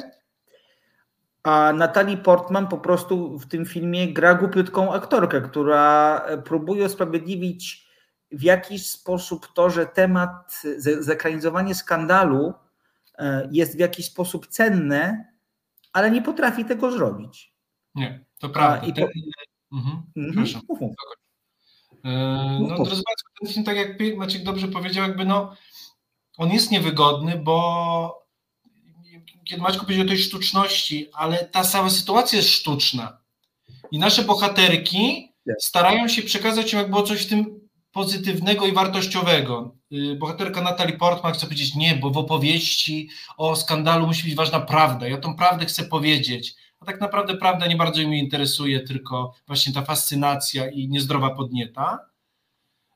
[1.43, 7.90] A Natalie Portman po prostu w tym filmie gra głupiutką aktorkę, która próbuje usprawiedliwić
[8.33, 10.63] w jakiś sposób to, że temat,
[10.99, 12.55] zekranizowanie skandalu
[13.19, 15.33] e, jest w jakiś sposób cenne,
[15.93, 17.55] ale nie potrafi tego zrobić.
[17.95, 18.87] Nie, to prawda.
[18.87, 19.09] I po...
[19.73, 20.47] mhm, mhm.
[22.05, 25.57] E, no, drodzy Państwo, ten film, tak jak Maciek dobrze powiedział, jakby no,
[26.39, 28.27] on jest niewygodny, bo
[29.45, 33.19] kiedy Maciek powiedział o tej sztuczności, ale ta cała sytuacja jest sztuczna.
[33.91, 37.61] I nasze bohaterki starają się przekazać im, jak było coś w tym
[37.93, 39.77] pozytywnego i wartościowego.
[39.93, 44.61] Y, bohaterka Natalie Portman chce powiedzieć nie, bo w opowieści o skandalu musi być ważna
[44.61, 45.09] prawda.
[45.09, 46.55] Ja tą prawdę chcę powiedzieć.
[46.81, 51.99] A tak naprawdę prawda nie bardzo mnie interesuje, tylko właśnie ta fascynacja i niezdrowa podnieta.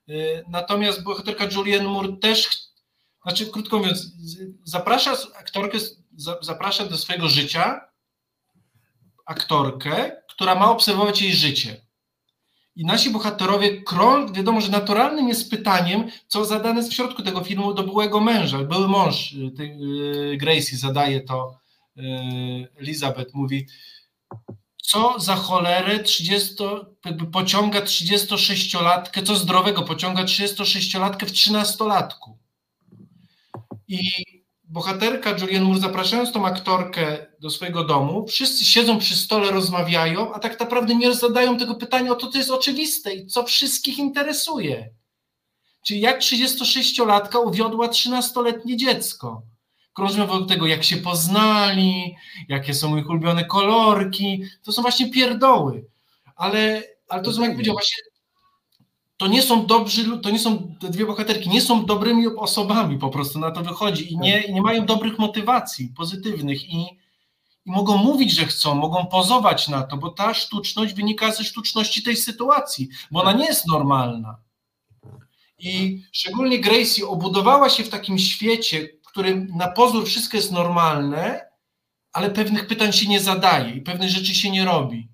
[0.08, 2.50] Y, natomiast bohaterka Julianne Moore też,
[3.22, 4.12] znaczy krótko mówiąc,
[4.64, 5.78] zaprasza aktorkę,
[6.40, 7.80] zaprasza do swojego życia
[9.26, 11.86] aktorkę, która ma obserwować jej życie.
[12.76, 17.44] I nasi bohaterowie, krąg, wiadomo, że naturalnym jest pytaniem, co zadane jest w środku tego
[17.44, 18.58] filmu do byłego męża.
[18.58, 21.58] Były mąż y, y, Gracie zadaje to,
[21.96, 22.02] y,
[22.76, 23.66] Elizabeth mówi,
[24.82, 26.64] co za cholerę 30,
[27.32, 32.38] pociąga 36-latkę, co zdrowego pociąga 36-latkę w 13-latku.
[33.88, 34.10] I
[34.74, 40.38] bohaterka Julianne Moore, zapraszając tą aktorkę do swojego domu, wszyscy siedzą przy stole, rozmawiają, a
[40.38, 44.90] tak naprawdę nie zadają tego pytania o to, jest oczywiste i co wszystkich interesuje.
[45.86, 49.42] Czyli jak 36-latka uwiodła 13-letnie dziecko.
[49.94, 52.16] krążymy wokół tego, jak się poznali,
[52.48, 54.44] jakie są ich ulubione kolorki.
[54.62, 55.84] To są właśnie pierdoły.
[56.36, 58.13] Ale, ale to są, jak powiedział, właśnie
[59.24, 63.10] to nie są dobrzy, to nie są te dwie bohaterki, nie są dobrymi osobami po
[63.10, 66.80] prostu, na to wychodzi i nie, i nie mają dobrych motywacji pozytywnych i,
[67.66, 72.02] i mogą mówić, że chcą, mogą pozować na to, bo ta sztuczność wynika ze sztuczności
[72.02, 74.36] tej sytuacji, bo ona nie jest normalna.
[75.58, 81.40] I szczególnie Gracie obudowała się w takim świecie, w którym na pozór wszystko jest normalne,
[82.12, 85.08] ale pewnych pytań się nie zadaje i pewnych rzeczy się nie robi.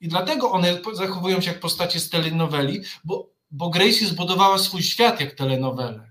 [0.00, 5.20] I dlatego one zachowują się jak postacie z telenoweli, bo, bo Gracie zbudowała swój świat
[5.20, 6.10] jak telenowelę.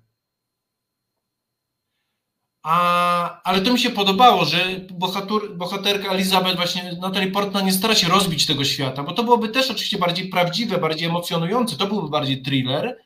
[2.64, 7.96] A, ale to mi się podobało, że bohater, bohaterka Elizabeth, właśnie Natalie Portman nie stara
[7.96, 12.10] się rozbić tego świata, bo to byłoby też oczywiście bardziej prawdziwe, bardziej emocjonujące, to byłby
[12.10, 12.98] bardziej thriller,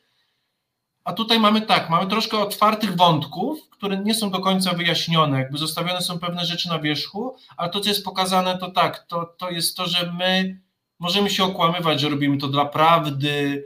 [1.04, 5.58] a tutaj mamy tak, mamy troszkę otwartych wątków, które nie są do końca wyjaśnione, jakby
[5.58, 9.50] zostawione są pewne rzeczy na wierzchu, ale to, co jest pokazane, to tak, to, to
[9.50, 10.60] jest to, że my
[10.98, 13.64] możemy się okłamywać, że robimy to dla prawdy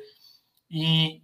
[0.72, 1.20] i,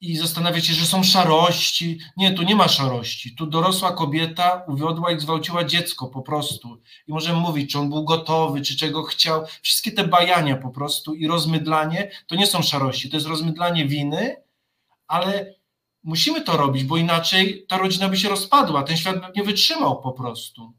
[0.00, 1.98] i zastanawiać się, że są szarości.
[2.16, 3.34] Nie, tu nie ma szarości.
[3.34, 6.82] Tu dorosła kobieta uwiodła i zgwałciła dziecko po prostu.
[7.06, 9.44] I możemy mówić, czy on był gotowy, czy czego chciał.
[9.62, 14.36] Wszystkie te bajania po prostu i rozmydlanie to nie są szarości, to jest rozmydlanie winy,
[15.06, 15.54] ale
[16.02, 20.02] musimy to robić, bo inaczej ta rodzina by się rozpadła, ten świat by nie wytrzymał
[20.02, 20.72] po prostu.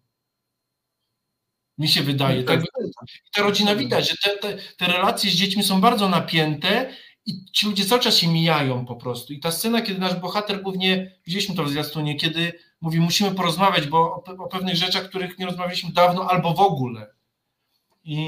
[1.78, 2.44] Mi się wydaje.
[2.44, 2.62] Tak,
[3.34, 6.94] ta rodzina widać, że te, te, te relacje z dziećmi są bardzo napięte
[7.26, 9.34] i ci ludzie cały czas się mijają po prostu.
[9.34, 13.88] I ta scena, kiedy nasz bohater głównie, widzieliśmy to w zwiastunie, kiedy mówi, musimy porozmawiać,
[13.88, 17.08] bo o, o pewnych rzeczach, których nie rozmawialiśmy dawno albo w ogóle.
[18.04, 18.26] I,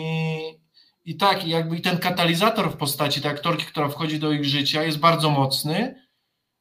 [1.06, 4.46] i tak, i jakby i ten katalizator w postaci tej aktorki, która wchodzi do ich
[4.46, 6.06] życia, jest bardzo mocny.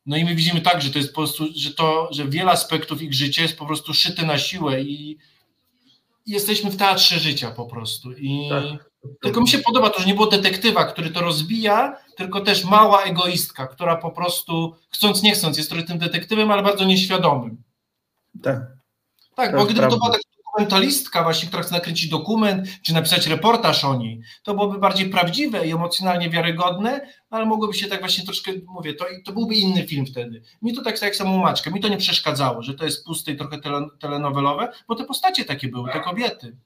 [0.06, 3.02] No i my widzimy tak, że to jest po prostu, że to, że wiele aspektów
[3.02, 5.18] ich życia jest po prostu szyte na siłę i,
[6.26, 8.12] jesteśmy w teatrze życia po prostu.
[8.12, 8.90] I tak.
[9.22, 13.02] Tylko mi się podoba to, że nie było detektywa, który to rozbija, tylko też mała
[13.02, 17.62] egoistka, która po prostu chcąc nie chcąc jest trochę tym detektywem, ale bardzo nieświadomym.
[18.42, 18.60] Tak.
[19.34, 19.96] Tak, to bo gdyby prawda.
[19.96, 24.54] to była taka dokumentalistka właśnie, która chce nakręcić dokument, czy napisać reportaż o niej, to
[24.54, 29.32] byłoby bardziej prawdziwe i emocjonalnie wiarygodne, ale mogłoby się tak właśnie troszkę, mówię, to, to
[29.32, 30.42] byłby inny film wtedy.
[30.62, 33.36] Mi to tak jak samą maczkę, mi to nie przeszkadzało, że to jest puste i
[33.36, 33.58] trochę
[34.00, 36.56] telenowelowe, bo te postacie takie były, te kobiety.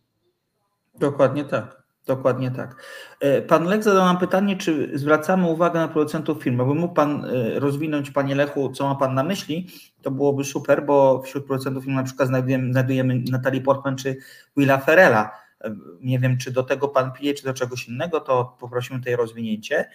[0.99, 1.88] Dokładnie tak.
[2.09, 2.77] Dokładnie tak.
[3.21, 6.67] E, pan Lek zadał nam pytanie, czy zwracamy uwagę na producentów filmu.
[6.67, 9.67] By mógł Pan e, rozwinąć, Panie Lechu, co ma Pan na myśli,
[10.03, 14.17] to byłoby super, bo wśród producentów filmu na przykład znajdujemy, znajdujemy Natalii Portman czy
[14.57, 15.31] Willa Ferrella.
[15.65, 19.17] E, nie wiem, czy do tego Pan pije, czy do czegoś innego, to poprosimy tutaj
[19.17, 19.91] rozwinięcie.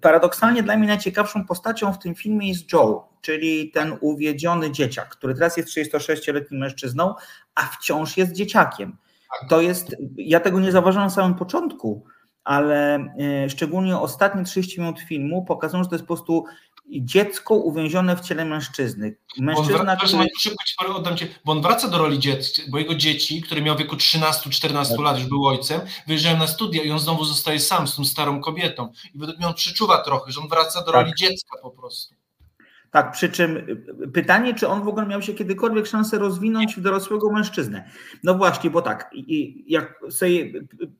[0.00, 5.34] Paradoksalnie dla mnie najciekawszą postacią w tym filmie jest Joe, czyli ten uwiedziony dzieciak, który
[5.34, 7.14] teraz jest 36-letnim mężczyzną,
[7.54, 8.96] a wciąż jest dzieciakiem.
[9.48, 12.04] To jest, ja tego nie zauważyłem na samym początku,
[12.44, 12.94] ale
[13.44, 16.44] e, szczególnie ostatnie 30 minut filmu pokazują, że to jest po prostu
[17.00, 19.16] dziecko uwięzione w ciele mężczyzny.
[19.38, 20.28] Mężczyzna, wraca, który...
[20.38, 23.62] szybko ci parę oddam cię, bo on wraca do roli dziecka, bo jego dzieci, które
[23.62, 25.00] miał w wieku 13-14 tak.
[25.00, 28.40] lat, już był ojcem, wyjeżdżają na studia i on znowu zostaje sam z tą starą
[28.40, 28.92] kobietą.
[29.14, 30.94] I według mnie on przeczuwa trochę, że on wraca do tak.
[30.94, 32.14] roli dziecka po prostu.
[32.92, 36.80] Tak, przy czym y, pytanie, czy on w ogóle miał się kiedykolwiek szansę rozwinąć w
[36.80, 37.90] dorosłego mężczyznę.
[38.24, 39.10] No właśnie, bo tak,
[39.66, 40.52] jak sobie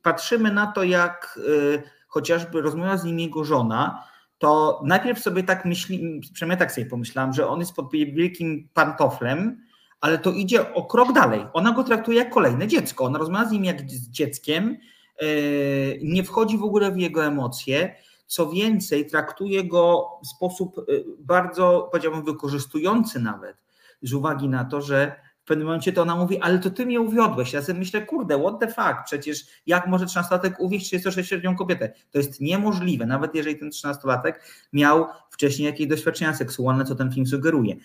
[0.02, 4.04] patrzymy na to, jak y, chociażby rozmawia z nim jego żona,
[4.38, 9.62] to najpierw sobie tak myśli, przynajmniej tak sobie pomyślałam, że on jest pod wielkim pantoflem,
[10.00, 11.46] ale to idzie o krok dalej.
[11.52, 13.04] Ona go traktuje jak kolejne dziecko.
[13.04, 14.76] Ona rozmawia z nim jak z dzieckiem,
[15.22, 17.94] y, nie wchodzi w ogóle w jego emocje
[18.32, 23.56] co więcej, traktuje go w sposób y, bardzo, powiedziałbym, wykorzystujący nawet,
[24.02, 27.00] z uwagi na to, że w pewnym momencie to ona mówi, ale to ty mnie
[27.00, 27.52] uwiodłeś.
[27.52, 31.92] Ja sobie myślę, kurde, what the fuck, przecież jak może 13-latek uwieść 36-letnią kobietę?
[32.10, 34.32] To jest niemożliwe, nawet jeżeli ten 13-latek
[34.72, 37.76] miał wcześniej jakieś doświadczenia seksualne, co ten film sugeruje.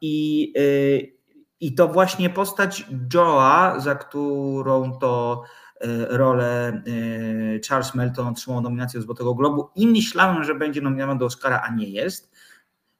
[0.00, 1.12] I, y,
[1.60, 5.42] i to właśnie postać Joa, za którą to
[6.08, 11.26] rolę e, Charles Melton otrzymał nominację do Złotego Globu i myślałem, że będzie nominowany do
[11.26, 12.32] Oscara, a nie jest,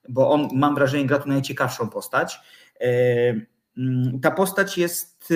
[0.09, 2.41] bo on, mam wrażenie, gra tu najciekawszą postać.
[2.81, 2.87] E,
[3.79, 5.33] mm, ta postać jest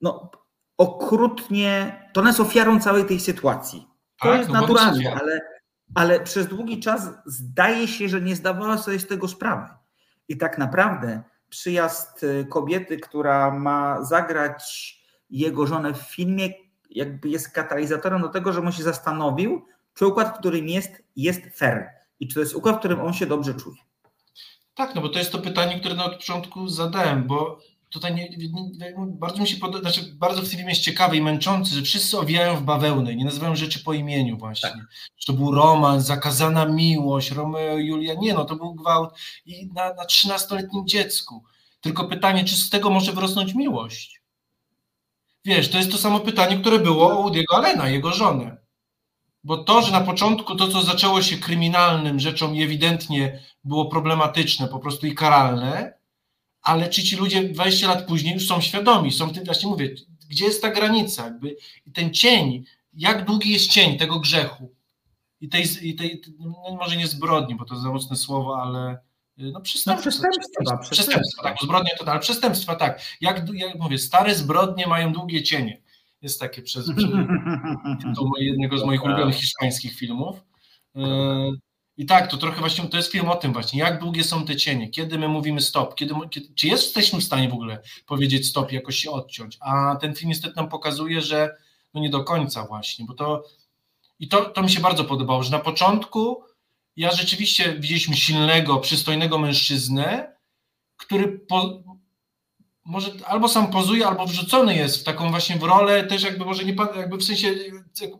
[0.00, 0.30] no,
[0.78, 3.88] okrutnie, to ona jest ofiarą całej tej sytuacji.
[4.22, 5.40] To tak, jest no naturalne, ale,
[5.94, 9.68] ale przez długi czas zdaje się, że nie zdawała sobie z tego sprawy.
[10.28, 14.96] I tak naprawdę przyjazd kobiety, która ma zagrać
[15.30, 16.48] jego żonę w filmie,
[16.90, 21.40] jakby jest katalizatorem do tego, że on się zastanowił, czy układ, w którym jest, jest
[21.58, 21.88] fair
[22.20, 23.76] i czy to jest układ, w którym on się dobrze czuje.
[24.74, 27.58] Tak, no bo to jest to pytanie, które na początku zadałem, bo
[27.90, 31.22] tutaj nie, nie, bardzo mi się podoba, znaczy bardzo w tym filmie jest ciekawy i
[31.22, 34.70] męczący, że wszyscy owijają w bawełnę, nie nazywają rzeczy po imieniu właśnie.
[34.70, 34.78] Tak.
[35.18, 38.14] Że to był romans, zakazana miłość, Romeo i Julia.
[38.14, 39.14] Nie, no to był gwałt
[39.46, 41.44] i na, na 13-letnim dziecku.
[41.80, 44.15] Tylko pytanie, czy z tego może wyrosnąć miłość?
[45.46, 48.56] Wiesz, to jest to samo pytanie, które było o Woody'ego Allena, jego żonę.
[49.44, 54.68] Bo to, że na początku to, co zaczęło się kryminalnym rzeczą i ewidentnie było problematyczne
[54.68, 55.98] po prostu i karalne,
[56.62, 59.94] ale czy ci ludzie 20 lat później już są świadomi, są tym, właśnie mówię,
[60.28, 61.56] gdzie jest ta granica, jakby
[61.86, 64.74] i ten cień, jak długi jest cień tego grzechu
[65.40, 68.98] i tej, i tej no może nie zbrodni, bo to za mocne słowo, ale
[69.36, 74.34] no przestępstwa, no przestępstwa, przestępstwa, tak, zbrodnie to, ale przestępstwa, tak, jak, jak mówię, stare
[74.34, 75.82] zbrodnie mają długie cienie,
[76.22, 76.86] jest takie przez,
[78.02, 80.40] tytuł jednego z moich ulubionych hiszpańskich filmów,
[80.96, 81.50] e,
[81.96, 84.56] i tak, to trochę właśnie to jest film o tym właśnie, jak długie są te
[84.56, 88.72] cienie, kiedy my mówimy stop, kiedy, kiedy, czy jesteśmy w stanie w ogóle powiedzieć stop,
[88.72, 91.56] jakoś się odciąć, a ten film niestety nam pokazuje, że
[91.94, 93.44] no nie do końca właśnie, bo to
[94.18, 96.42] i to, to mi się bardzo podobało, że na początku
[96.96, 100.36] ja rzeczywiście widzieliśmy silnego, przystojnego mężczyznę,
[100.96, 101.82] który po,
[102.84, 106.64] może albo sam pozuje, albo wrzucony jest w taką właśnie w rolę też jakby może
[106.64, 107.54] nie jakby w sensie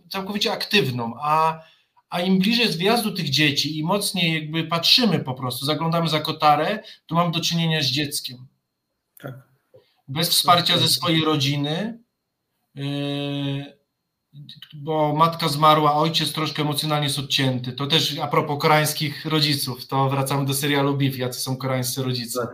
[0.09, 1.61] całkowicie aktywną, a
[2.09, 6.21] a im bliżej jest wjazdu tych dzieci i mocniej jakby patrzymy po prostu, zaglądamy za
[6.21, 8.47] kotarę, to mamy do czynienia z dzieckiem.
[9.19, 9.35] Tak.
[10.09, 11.99] Bez wsparcia ze swojej rodziny,
[12.75, 13.76] yy,
[14.75, 17.73] bo matka zmarła, ojciec troszkę emocjonalnie jest odcięty.
[17.73, 22.49] To też a propos koreańskich rodziców, to wracamy do serialu Beef, jacy są koreańscy rodzice.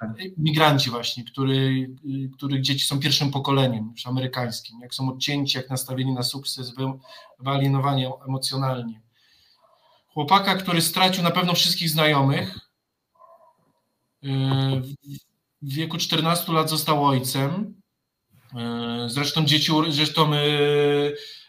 [0.00, 0.10] Tak.
[0.36, 1.90] Migranci właśnie, który,
[2.36, 6.72] których dzieci są pierwszym pokoleniem już amerykańskim, jak są odcięci, jak nastawieni na sukces,
[7.38, 9.00] wyalienowani emocjonalnie.
[10.14, 12.58] Chłopaka, który stracił na pewno wszystkich znajomych,
[14.22, 14.82] yy,
[15.62, 17.74] w wieku 14 lat został ojcem.
[18.54, 20.30] Yy, zresztą dzieci, zresztą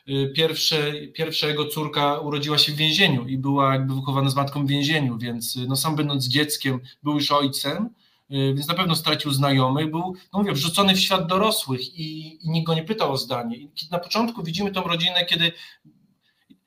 [0.05, 4.65] yy, pierwsze, pierwsza jego córka urodziła się w więzieniu i była jakby wychowana z matką
[4.65, 7.89] w więzieniu, więc no sam będąc dzieckiem był już ojcem
[8.29, 12.67] więc na pewno stracił znajomych, był, no mówię, wrzucony w świat dorosłych i, i nikt
[12.67, 13.57] go nie pytał o zdanie.
[13.91, 15.51] Na początku widzimy tą rodzinę, kiedy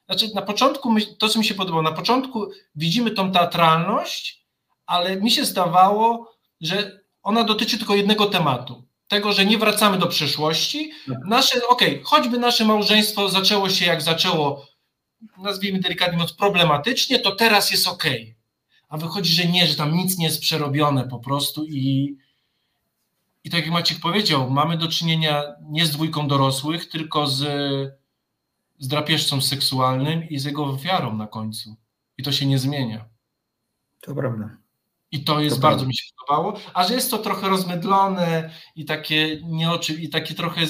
[0.07, 4.47] znaczy na początku, to co mi się podobało, na początku widzimy tą teatralność,
[4.87, 8.83] ale mi się zdawało, że ona dotyczy tylko jednego tematu.
[9.09, 10.93] Tego, że nie wracamy do przeszłości.
[11.25, 14.67] Nasze, okej, okay, choćby nasze małżeństwo zaczęło się jak zaczęło,
[15.39, 18.23] nazwijmy delikatnie mówiąc, problematycznie, to teraz jest okej.
[18.23, 18.39] Okay
[18.89, 22.17] a wychodzi, że nie, że tam nic nie jest przerobione po prostu i,
[23.45, 27.41] i tak jak Maciek powiedział, mamy do czynienia nie z dwójką dorosłych, tylko z,
[28.79, 31.77] z drapieżcą seksualnym i z jego ofiarą na końcu.
[32.19, 33.05] I to się nie zmienia.
[34.01, 34.57] To prawda.
[35.13, 38.85] I to jest to bardzo mi się podobało, a że jest to trochę rozmydlone i
[38.85, 40.67] takie nieoczy, i takie trochę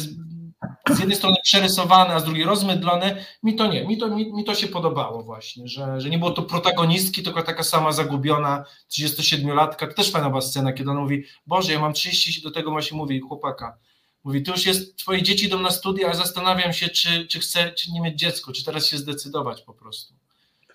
[0.91, 4.45] z jednej strony przerysowane, a z drugiej rozmydlone, mi to nie, mi to, mi, mi
[4.45, 9.89] to się podobało właśnie, że, że nie było to protagonistki, tylko taka sama zagubiona 37-latka,
[9.89, 12.97] to też fajna była scena, kiedy ona mówi, Boże, ja mam 30, do tego właśnie
[12.97, 13.79] mówi chłopaka,
[14.25, 17.73] mówi, ty już jest, twoje dzieci idą na studia, a zastanawiam się, czy, czy chcę,
[17.73, 20.15] czy nie mieć dziecko, czy teraz się zdecydować po prostu.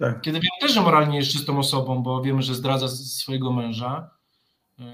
[0.03, 0.21] Tak.
[0.21, 4.09] Kiedy wiem też, że moralnie jest czystą osobą, bo wiemy, że zdradza swojego męża,
[4.79, 4.85] yy,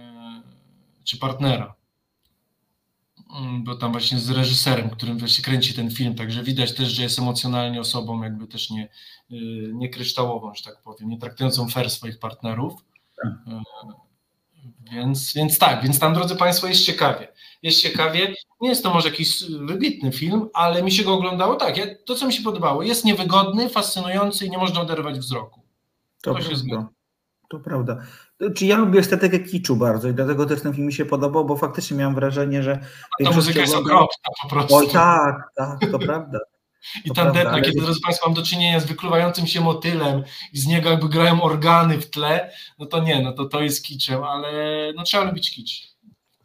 [1.03, 1.75] czy partnera.
[3.39, 7.03] Mm, bo tam właśnie z reżyserem, którym właśnie kręci ten film, także widać też, że
[7.03, 8.89] jest emocjonalnie osobą jakby też nie,
[9.31, 12.85] y, nie kryształową, że tak powiem, nie traktującą fair swoich partnerów.
[13.23, 13.31] Tak.
[14.91, 17.27] Więc, więc tak, więc tam, drodzy Państwo, jest ciekawie.
[17.63, 18.33] Jest ciekawie.
[18.61, 21.77] Nie jest to może jakiś wybitny film, ale mi się go oglądało tak.
[21.77, 25.61] Ja, to, co mi się podobało, jest niewygodny, fascynujący i nie można oderwać wzroku.
[26.21, 26.87] To, to się zgadza.
[27.49, 27.97] To prawda.
[28.55, 31.57] Czy ja lubię estetykę kiczu bardzo i dlatego też ten film mi się podobał, bo
[31.57, 32.79] faktycznie miałem wrażenie, że...
[33.23, 34.75] Ta muzyka jest okropna po prostu.
[34.75, 36.39] Oj tak, tak, to prawda.
[37.05, 37.61] I tandetna, ale...
[37.61, 41.41] kiedy, drodzy Państwo, mam do czynienia z wykluwającym się motylem i z niego jakby grają
[41.41, 44.51] organy w tle, no to nie, no to to jest kiczem, ale
[44.95, 45.89] no trzeba lubić kicz.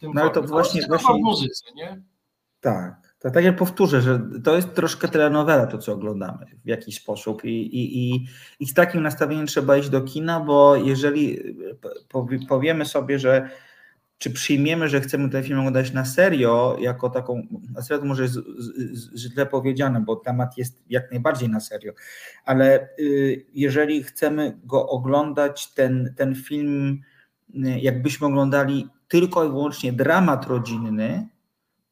[0.03, 0.81] No ale to właśnie...
[0.81, 1.15] Ale właśnie...
[1.15, 2.03] w muzyce, nie?
[2.61, 3.05] Tak.
[3.19, 7.45] To tak jak powtórzę, że to jest troszkę telenowela to, co oglądamy w jakiś sposób
[7.45, 8.27] i, i, i,
[8.61, 11.39] i z takim nastawieniem trzeba iść do kina, bo jeżeli
[12.49, 13.51] powiemy sobie, że
[14.25, 18.23] czy przyjmiemy, że chcemy ten film oglądać na serio, jako taką, na serio to może
[18.23, 18.39] jest
[19.17, 21.93] źle powiedziane, bo temat jest jak najbardziej na serio,
[22.45, 27.01] ale y, jeżeli chcemy go oglądać, ten, ten film,
[27.55, 31.29] y, jakbyśmy oglądali tylko i wyłącznie dramat rodzinny,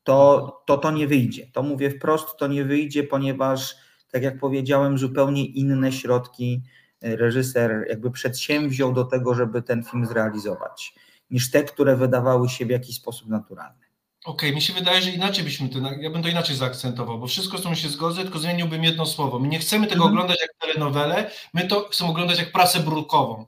[0.04, 1.46] to, to to nie wyjdzie.
[1.52, 3.76] To mówię wprost, to nie wyjdzie, ponieważ,
[4.10, 6.62] tak jak powiedziałem, zupełnie inne środki
[7.02, 10.94] reżyser jakby przedsięwziął do tego, żeby ten film zrealizować,
[11.32, 13.82] niż te, które wydawały się w jakiś sposób naturalne.
[14.24, 17.26] Okej, okay, mi się wydaje, że inaczej byśmy to, ja bym to inaczej zaakcentował, bo
[17.26, 19.38] wszystko z tym się zgodzę, tylko zmieniłbym jedno słowo.
[19.38, 20.12] My nie chcemy tego mm.
[20.12, 23.46] oglądać jak telenowelę, my to chcemy oglądać jak prasę brukową.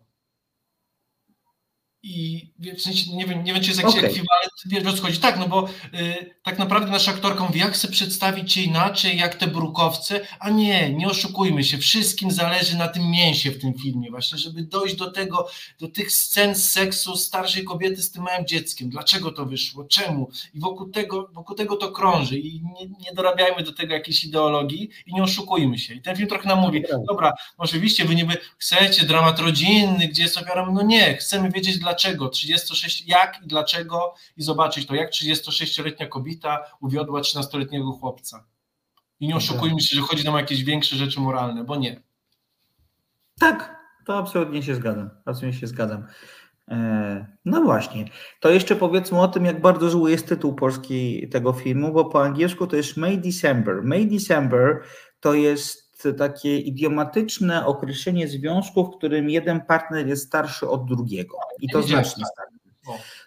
[2.06, 4.08] I w sensie, nie wiem, nie wiem, czy jest jakiś okay.
[4.08, 5.18] ekwiwalent, wiesz o co chodzi.
[5.18, 9.34] Tak, no bo y, tak naprawdę nasza aktorka mówi, jak chcę przedstawić cię inaczej, jak
[9.34, 14.10] te brukowce, a nie, nie oszukujmy się, wszystkim zależy na tym mięsie w tym filmie
[14.10, 15.48] właśnie, żeby dojść do tego,
[15.80, 18.90] do tych scen seksu starszej kobiety z tym małym dzieckiem.
[18.90, 19.84] Dlaczego to wyszło?
[19.84, 20.30] Czemu?
[20.54, 24.90] I wokół tego, wokół tego to krąży i nie, nie dorabiajmy do tego jakiejś ideologii
[25.06, 25.94] i nie oszukujmy się.
[25.94, 30.38] I ten film trochę nam mówi, dobra, oczywiście wy niby chcecie dramat rodzinny, gdzie jest
[30.38, 35.10] ofiarą, no nie, chcemy wiedzieć dlaczego dlaczego 36, jak i dlaczego i zobaczyć to, jak
[35.10, 38.44] 36-letnia kobieta uwiodła 13-letniego chłopca.
[39.20, 42.02] I nie oszukujmy się, że chodzi nam o jakieś większe rzeczy moralne, bo nie.
[43.40, 43.76] Tak,
[44.06, 45.10] to absolutnie się zgadzam.
[45.24, 46.06] Absolutnie się zgadzam.
[46.68, 48.04] E, no właśnie,
[48.40, 52.22] to jeszcze powiedzmy o tym, jak bardzo zły jest tytuł polski tego filmu, bo po
[52.22, 53.82] angielsku to jest May December.
[53.82, 54.82] May December
[55.20, 61.68] to jest takie idiomatyczne określenie związku, w którym jeden partner jest starszy od drugiego i
[61.68, 62.54] to znacznie starszy.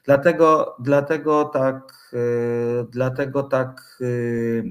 [0.06, 4.64] Dlatego, dlatego tak, yy, dlatego tak yy,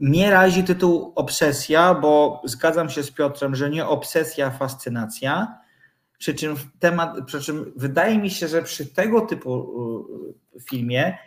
[0.00, 5.58] mnie razi tytuł obsesja, bo zgadzam się z Piotrem, że nie obsesja, fascynacja.
[6.18, 9.66] Przy czym temat, przy czym wydaje mi się, że przy tego typu
[10.68, 11.18] filmie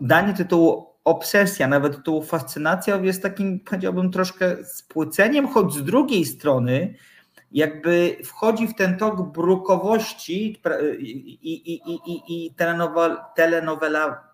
[0.00, 6.94] danie tytułu obsesja, nawet tytułu fascynacja jest takim, powiedziałbym, troszkę spłyceniem, choć z drugiej strony
[7.52, 10.60] jakby wchodzi w ten tok brukowości
[10.98, 11.10] i,
[11.42, 14.30] i, i, i, i telenowela, telenowela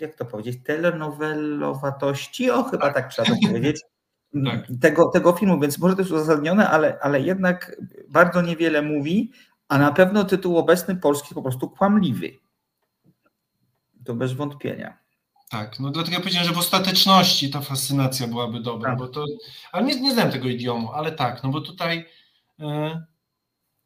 [0.00, 3.82] jak to powiedzieć, telenowelowatości, o chyba tak trzeba to powiedzieć,
[4.44, 4.66] tak.
[4.80, 7.76] Tego, tego filmu, więc może to jest uzasadnione, ale, ale jednak
[8.08, 9.32] bardzo niewiele mówi,
[9.68, 12.30] a na pewno tytuł obecny polski po prostu kłamliwy.
[14.06, 14.98] To bez wątpienia.
[15.50, 18.98] Tak, no dlatego ja powiedziałem, że w ostateczności ta fascynacja byłaby dobra, tak.
[18.98, 19.24] bo to,
[19.72, 22.06] ale nie, nie znam tego idiomu, ale tak, no bo tutaj
[22.60, 23.06] e,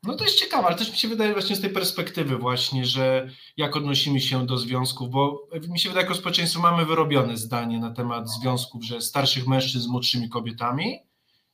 [0.03, 3.31] no to jest ciekawe, ale też mi się wydaje właśnie z tej perspektywy właśnie, że
[3.57, 7.91] jak odnosimy się do związków, bo mi się wydaje, jako społeczeństwo mamy wyrobione zdanie na
[7.91, 10.99] temat związków, że starszych mężczyzn z młodszymi kobietami,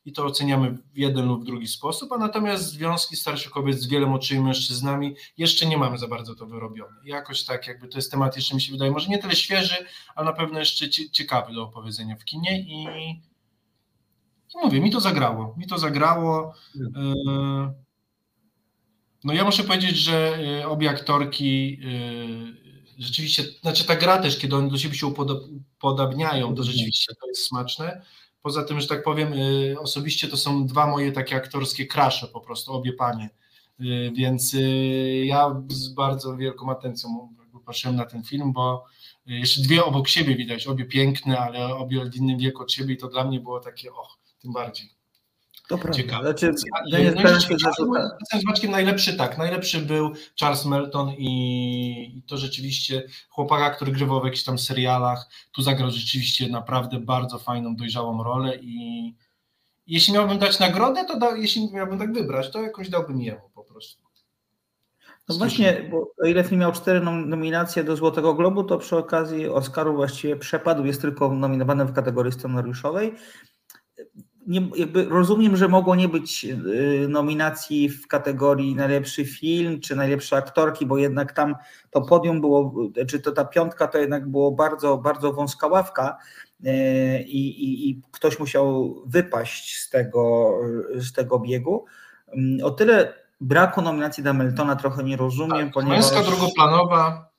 [0.06, 4.10] i to oceniamy w jeden lub drugi sposób, a natomiast związki starszych kobiet z wieloma
[4.10, 6.96] młodszymi mężczyznami jeszcze nie mamy za bardzo to wyrobione.
[7.04, 9.74] Jakoś tak jakby to jest temat jeszcze mi się wydaje może nie tyle świeży,
[10.14, 12.84] ale na pewno jeszcze ciekawy do opowiedzenia w kinie i,
[14.54, 16.54] i mówię, mi to zagrało, mi to zagrało.
[16.96, 17.14] E,
[19.24, 24.56] no ja muszę powiedzieć, że e, obie aktorki e, rzeczywiście, znaczy ta gra też, kiedy
[24.56, 28.02] one do siebie się upodabniają, to rzeczywiście to jest smaczne.
[28.46, 32.40] Poza tym, że tak powiem, y, osobiście to są dwa moje takie aktorskie krasze po
[32.40, 33.30] prostu, obie panie.
[33.80, 37.34] Y, więc y, ja z bardzo wielką atencją
[37.64, 38.84] patrzyłem na ten film, bo
[39.26, 42.96] jeszcze dwie obok siebie widać, obie piękne, ale obie w innym wieku od siebie i
[42.96, 44.95] to dla mnie było takie, och, tym bardziej.
[45.68, 46.02] To prawda.
[46.02, 46.22] Ciekawe.
[46.22, 46.54] Znaczy,
[46.86, 47.10] ja nie
[48.32, 53.92] no z Maćkiem najlepszy tak, najlepszy był Charles Melton i, i, to rzeczywiście chłopaka, który
[53.92, 59.14] grywał w jakichś tam serialach, tu zagrał rzeczywiście naprawdę bardzo fajną, dojrzałą rolę i
[59.86, 63.64] jeśli miałbym dać nagrodę, to da, jeśli miałbym tak wybrać, to jakąś dałbym jemu po
[63.64, 64.06] prostu.
[65.28, 69.48] No właśnie, bo o ile film miał cztery nominacje do Złotego Globu, to przy okazji
[69.48, 73.14] Oscaru właściwie przepadł, jest tylko nominowany w kategorii scenariuszowej
[74.46, 80.36] nie, jakby rozumiem, że mogło nie być y, nominacji w kategorii najlepszy film czy najlepsze
[80.36, 81.54] aktorki, bo jednak tam
[81.90, 82.74] to podium było,
[83.08, 86.16] czy to ta piątka to jednak było bardzo, bardzo wąska ławka
[86.66, 90.52] y, i, i, i ktoś musiał wypaść z tego,
[90.94, 91.84] z tego biegu.
[92.28, 95.98] Mm, o tyle braku nominacji dla Meltona trochę nie rozumiem, tak, ponieważ...
[95.98, 97.30] Męska drugoplanowa.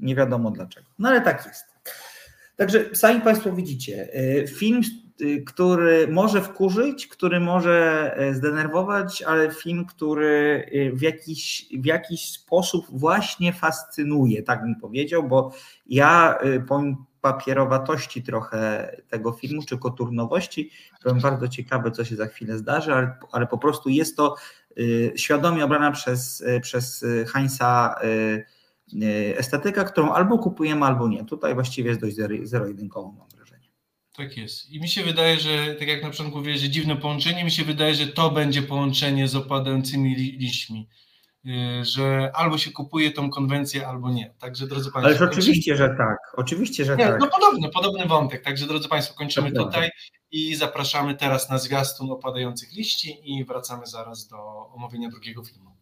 [0.00, 0.86] Nie wiadomo dlaczego.
[0.98, 1.64] No ale tak jest.
[2.56, 4.82] Także sami Państwo widzicie, y, film
[5.46, 12.32] który może wkurzyć, który może e, zdenerwować, ale film, który y, w jakiś, w jakiś
[12.32, 15.52] sposób właśnie fascynuje, tak bym powiedział, bo
[15.86, 20.70] ja y, pomimo papierowatości trochę tego filmu, czy koturnowości,
[21.02, 24.36] byłem bardzo ciekawy, co się za chwilę zdarzy, ale, ale po prostu jest to
[25.16, 27.94] świadomie obrana przez, przez Heinza
[29.36, 31.24] estetyka, którą albo kupujemy, albo nie.
[31.24, 33.28] Tutaj właściwie jest dość zero-jedynkową, mam
[34.16, 34.70] tak jest.
[34.70, 37.64] I mi się wydaje, że tak jak na początku mówię, że dziwne połączenie, mi się
[37.64, 40.88] wydaje, że to będzie połączenie z opadającymi liśćmi.
[41.46, 44.34] y, że albo się kupuje tą konwencję, albo nie.
[44.38, 45.24] Także drodzy Państwo.
[45.24, 46.18] Ale oczywiście, że tak.
[46.36, 47.20] Oczywiście, że nie, tak.
[47.20, 48.42] No podobny, podobny wątek.
[48.44, 49.90] Także drodzy Państwo, kończymy tutaj
[50.30, 55.72] i zapraszamy teraz na zwiastun opadających liści i wracamy zaraz do omówienia drugiego filmu.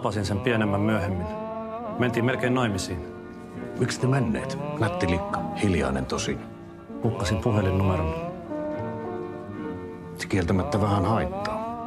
[0.00, 1.26] Tapasin sen pienemmän myöhemmin.
[1.98, 2.98] Mentiin melkein naimisiin.
[3.78, 4.58] Miksi te menneet?
[4.78, 6.38] Nätti likka, hiljainen tosi.
[7.02, 8.14] Hukkasin puhelinnumeron.
[10.18, 11.78] Se kieltämättä vähän haittaa.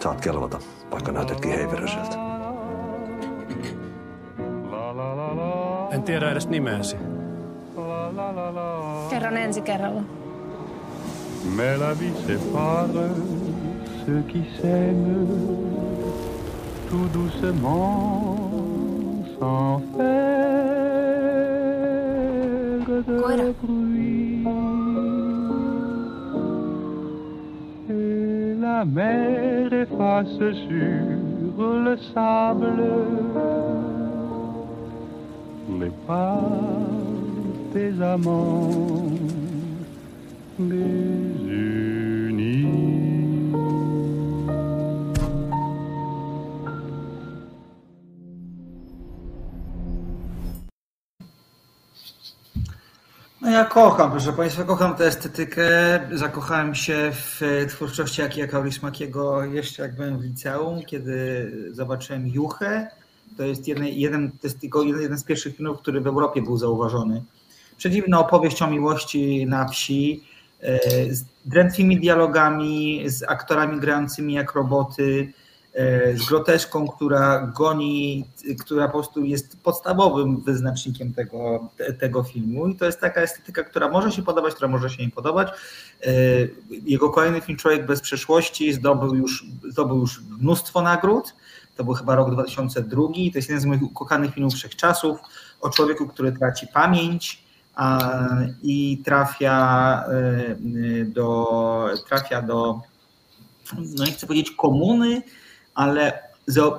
[0.00, 0.58] Saat kelvata,
[0.90, 2.16] vaikka näytätkin heiveröiseltä.
[5.90, 6.96] En tiedä edes nimeäsi.
[9.10, 10.02] Kerron ensi kerralla.
[11.56, 13.08] Mais la vie sépare
[14.06, 15.60] ceux qui s'aiment
[16.90, 18.36] tout doucement
[19.38, 20.40] sans faire
[23.60, 24.60] Koira.
[27.90, 32.82] Et la mer efface sur le sable
[35.80, 36.40] les pas
[37.72, 38.68] des amants
[53.60, 55.68] ja kocham, proszę Państwa, kocham tę estetykę.
[56.12, 62.90] Zakochałem się w twórczości Akija Kaurismakiego jeszcze jak byłem w liceum, kiedy zobaczyłem Juchę.
[63.36, 66.56] To jest jeden, jeden, to jest tylko jeden, z pierwszych filmów, który w Europie był
[66.56, 67.22] zauważony.
[67.76, 70.24] Przedziwna opowieść o miłości na wsi,
[70.62, 70.78] e,
[71.14, 75.32] z drętwymi dialogami, z aktorami grającymi jak roboty,
[76.14, 78.24] z groteską, która goni,
[78.60, 81.68] która po prostu jest podstawowym wyznacznikiem tego,
[82.00, 85.10] tego filmu i to jest taka estetyka, która może się podobać, która może się nie
[85.10, 85.48] podobać.
[85.48, 86.12] E,
[86.84, 91.34] jego kolejny film Człowiek bez przeszłości zdobył już, zdobył już mnóstwo nagród.
[91.76, 93.02] To był chyba rok 2002.
[93.06, 95.18] To jest jeden z moich ukochanych filmów wszechczasów
[95.60, 97.44] o człowieku, który traci pamięć
[98.62, 101.46] i trafia e, do,
[102.08, 102.80] trafia do
[103.96, 105.22] no nie chcę powiedzieć komuny,
[105.80, 106.22] ale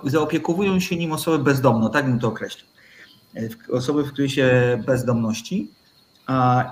[0.03, 2.67] zaopiekowują się nim osoby bezdomne, tak bym to określił.
[3.35, 5.71] E, osoby, w których się bezdomności.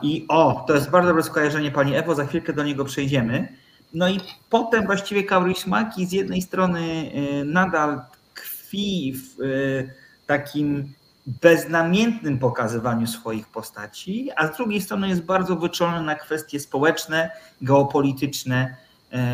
[0.01, 3.55] I o, to jest bardzo dobre skojarzenie Pani Ewo, za chwilkę do niego przejdziemy.
[3.93, 4.19] No i
[4.49, 8.01] potem właściwie Kaurismäki z jednej strony e, nadal
[8.33, 9.45] tkwi w e,
[10.27, 10.93] takim
[11.41, 17.29] beznamiętnym pokazywaniu swoich postaci, a z drugiej strony jest bardzo wyczulony na kwestie społeczne,
[17.61, 18.75] geopolityczne,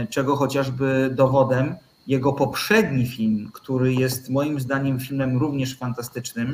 [0.09, 1.75] czego chociażby dowodem
[2.07, 6.53] jego poprzedni film, który jest moim zdaniem filmem również fantastycznym,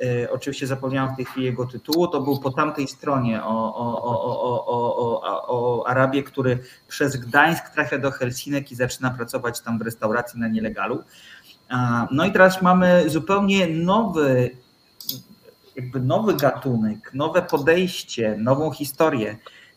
[0.00, 4.02] e, oczywiście zapomniałem w tej chwili jego tytułu, to był po tamtej stronie o, o,
[4.02, 6.58] o, o, o Arabii, który
[6.88, 11.02] przez Gdańsk trafia do Helsinek i zaczyna pracować tam w restauracji na nielegalu.
[12.10, 14.50] No i teraz mamy zupełnie nowy,
[15.76, 19.36] jakby nowy gatunek, nowe podejście, nową historię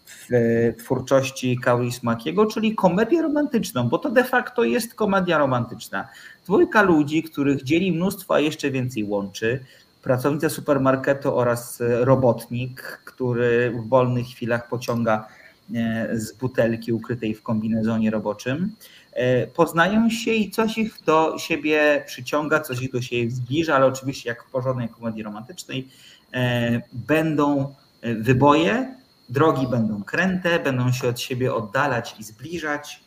[0.09, 6.07] w twórczości Kaurismakiego, czyli komedię romantyczną, bo to de facto jest komedia romantyczna.
[6.45, 9.59] Dwójka ludzi, których dzieli mnóstwo, a jeszcze więcej łączy.
[10.03, 15.27] Pracownica supermarketu oraz robotnik, który w wolnych chwilach pociąga
[15.75, 18.71] e, z butelki ukrytej w kombinezonie roboczym.
[19.13, 23.85] E, poznają się i coś ich do siebie przyciąga, coś ich do siebie zbliża, ale
[23.85, 25.87] oczywiście jak w porządnej komedii romantycznej
[26.33, 28.98] e, będą wyboje,
[29.29, 33.03] drogi będą kręte, będą się od siebie oddalać i zbliżać.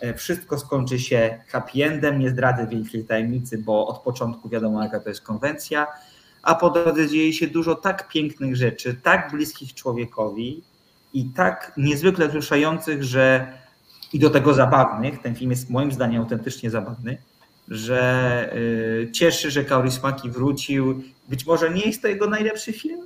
[0.00, 5.00] E, wszystko skończy się happy endem, nie zdradzę wielkiej tajemnicy, bo od początku wiadomo jaka
[5.00, 5.86] to jest konwencja,
[6.42, 10.62] a po drodze dzieje się dużo tak pięknych rzeczy, tak bliskich człowiekowi
[11.14, 13.52] i tak niezwykle wzruszających, że
[14.12, 17.18] i do tego zabawnych, ten film jest moim zdaniem autentycznie zabawny,
[17.68, 21.02] że y, cieszy, że Kaurismäki wrócił.
[21.28, 23.00] Być może nie jest to jego najlepszy film,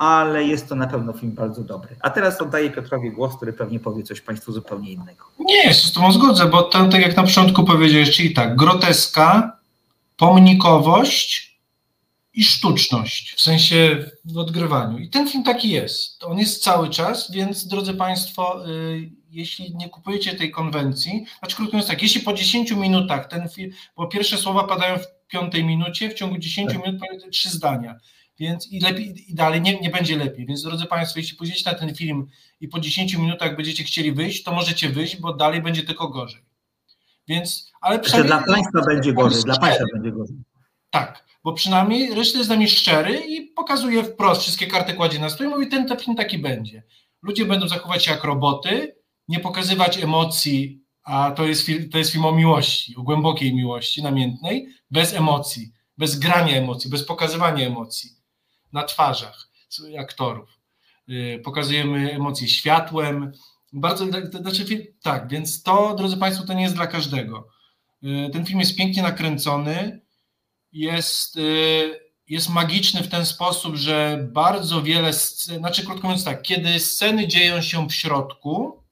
[0.00, 1.96] ale jest to na pewno film bardzo dobry.
[2.00, 5.24] A teraz oddaję Piotrowi głos, który pewnie powie coś Państwu zupełnie innego.
[5.38, 9.58] Nie, się z Tobą zgodzę, bo tam, tak jak na początku powiedziałeś, czyli tak, groteska,
[10.16, 11.58] pomnikowość
[12.34, 14.98] i sztuczność, w sensie w odgrywaniu.
[14.98, 16.24] I ten film taki jest.
[16.24, 21.76] On jest cały czas, więc drodzy Państwo, y, jeśli nie kupujecie tej konwencji, znaczy krótko
[21.76, 26.10] mówiąc tak, jeśli po 10 minutach ten film, bo pierwsze słowa padają w piątej minucie,
[26.10, 26.86] w ciągu 10 Tak.
[26.86, 28.00] minut trzy zdania,
[28.40, 30.46] więc i lepiej, i dalej nie, nie będzie lepiej.
[30.46, 32.26] Więc drodzy Państwo, jeśli pójdziecie na ten film
[32.60, 36.42] i po 10 minutach będziecie chcieli wyjść, to możecie wyjść, bo dalej będzie tylko gorzej.
[37.28, 39.58] Więc, ale przynajmniej- dla Państwa będzie gorzej, dla.
[39.58, 40.36] Państwa będzie gorzej.
[40.90, 45.30] Tak, bo przynajmniej reszta jest z nami szczery i pokazuje wprost, wszystkie karty kładzie na
[45.30, 46.82] stół i mówi, ten film taki będzie.
[47.22, 48.96] Ludzie będą zachować się jak roboty,
[49.28, 54.02] nie pokazywać emocji, a to jest, film, to jest film o miłości, o głębokiej miłości,
[54.02, 58.19] namiętnej, bez emocji, bez grania emocji, bez pokazywania emocji
[58.72, 59.48] na twarzach
[59.98, 60.50] aktorów.
[61.06, 63.32] Yy, Pokazujemy emocje światłem,
[63.72, 64.06] bardzo,
[64.40, 67.48] znaczy, tak, więc to, drodzy Państwo, to nie jest dla każdego.
[68.02, 70.00] Yy, Ten film jest pięknie nakręcony,
[70.72, 76.80] jest, y, jest magiczny w ten sposób, że bardzo wiele znaczy krótko mówiąc tak, kiedy
[76.80, 78.82] sceny dzieją się w środku,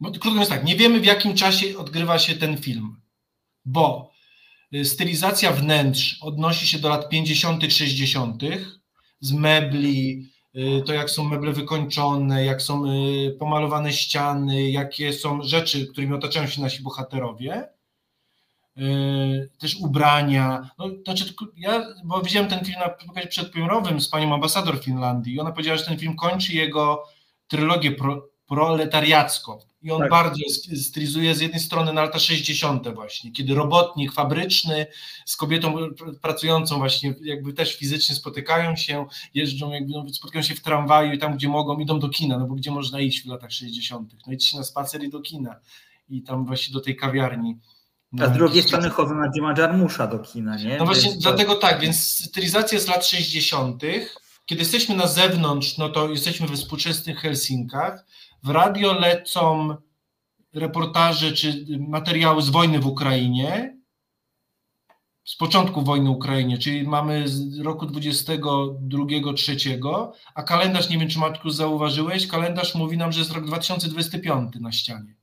[0.00, 3.00] bo krótko mówiąc tak, nie wiemy w jakim czasie odgrywa się ten film,
[3.64, 4.13] bo y,
[4.84, 8.42] stylizacja wnętrz odnosi się do lat 50., 60.,
[9.20, 15.42] z mebli, y, to jak są meble wykończone, jak są y, pomalowane ściany, jakie są
[15.42, 17.68] rzeczy, którymi otaczają się nasi bohaterowie
[19.58, 20.70] też ubrania.
[20.78, 25.40] No, znaczy, ja, bo widziałem ten film na pokazie przedpremierowym z panią ambasador Finlandii i
[25.40, 27.04] ona powiedziała, że ten film kończy jego
[27.48, 29.58] trylogię pro, proletariacką.
[29.84, 30.10] I on Tak.
[30.10, 32.88] bardzo st- stylizuje z jednej strony na lata 60.
[32.94, 34.86] właśnie, kiedy robotnik fabryczny
[35.26, 40.54] z kobietą pr- pracującą właśnie jakby też fizycznie spotykają się, jeżdżą, jakby no, spotykają się
[40.54, 43.26] w tramwaju i tam, gdzie mogą, idą do kina, no bo gdzie można iść w
[43.26, 44.14] latach 60.
[44.26, 45.56] No idź się na spacer i do kina
[46.08, 47.58] i tam właśnie do tej kawiarni.
[48.12, 50.76] A z No, drugiej strony chodzą na Jima Jarmusza do kina, nie?
[50.78, 53.82] no właśnie, Więc to- dlatego tak, więc stylizacja z lat 60.
[54.46, 58.06] Kiedy jesteśmy na zewnątrz, no to jesteśmy we współczesnych Helsinkach.
[58.44, 59.76] W radio lecą
[60.54, 63.78] reportaże czy materiały z wojny w Ukrainie,
[65.24, 71.18] z początku wojny w Ukrainie, czyli mamy z roku 22-3, a kalendarz, nie wiem czy
[71.18, 75.14] Matku zauważyłeś, kalendarz mówi nam, że jest rok 2025 na ścianie.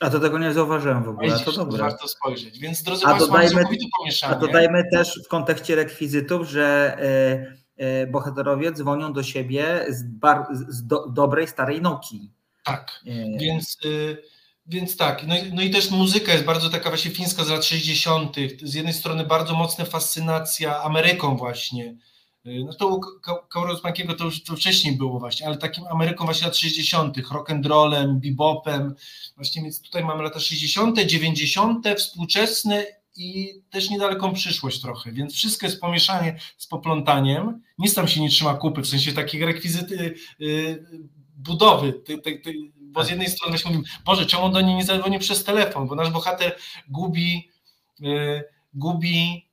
[0.00, 1.78] A to tego nie zauważyłem w ogóle, Widzisz, to dobre.
[1.78, 2.58] warto spojrzeć.
[2.58, 3.64] Więc drodzy A Państwo, dodajmy,
[3.98, 4.36] pomieszanie.
[4.36, 10.46] a dodajmy też w kontekście rekwizytów, że e, e, bohaterowie dzwonią do siebie z, bar,
[10.52, 12.32] z do, dobrej, starej Nokii.
[12.64, 14.22] Tak, E, więc, y,
[14.66, 15.26] więc tak.
[15.26, 18.36] No, i- no i też muzyka jest bardzo taka właśnie fińska z lat 60.
[18.62, 21.96] Z jednej strony bardzo mocna fascynacja Ameryką właśnie.
[22.46, 23.00] Y, No to u
[24.18, 28.94] to już to wcześniej było właśnie, ale takim Ameryką właśnie lat 60., rock'n'rollem, bebopem.
[29.36, 32.86] Właśnie więc tutaj mamy lata 60., 90., współczesne
[33.16, 37.62] i też niedaleką przyszłość trochę, więc wszystko jest pomieszanie z poplątaniem.
[37.78, 40.84] Nic tam się nie trzyma kupy, w sensie takich rekwizyty y,
[41.36, 44.84] budowy, ty, ty, ty, bo z jednej strony właśnie mówimy, Boże, czemu do niej nie
[44.84, 46.56] zadzwoni przez telefon, bo nasz bohater
[46.88, 47.50] gubi
[48.00, 49.48] y, gubi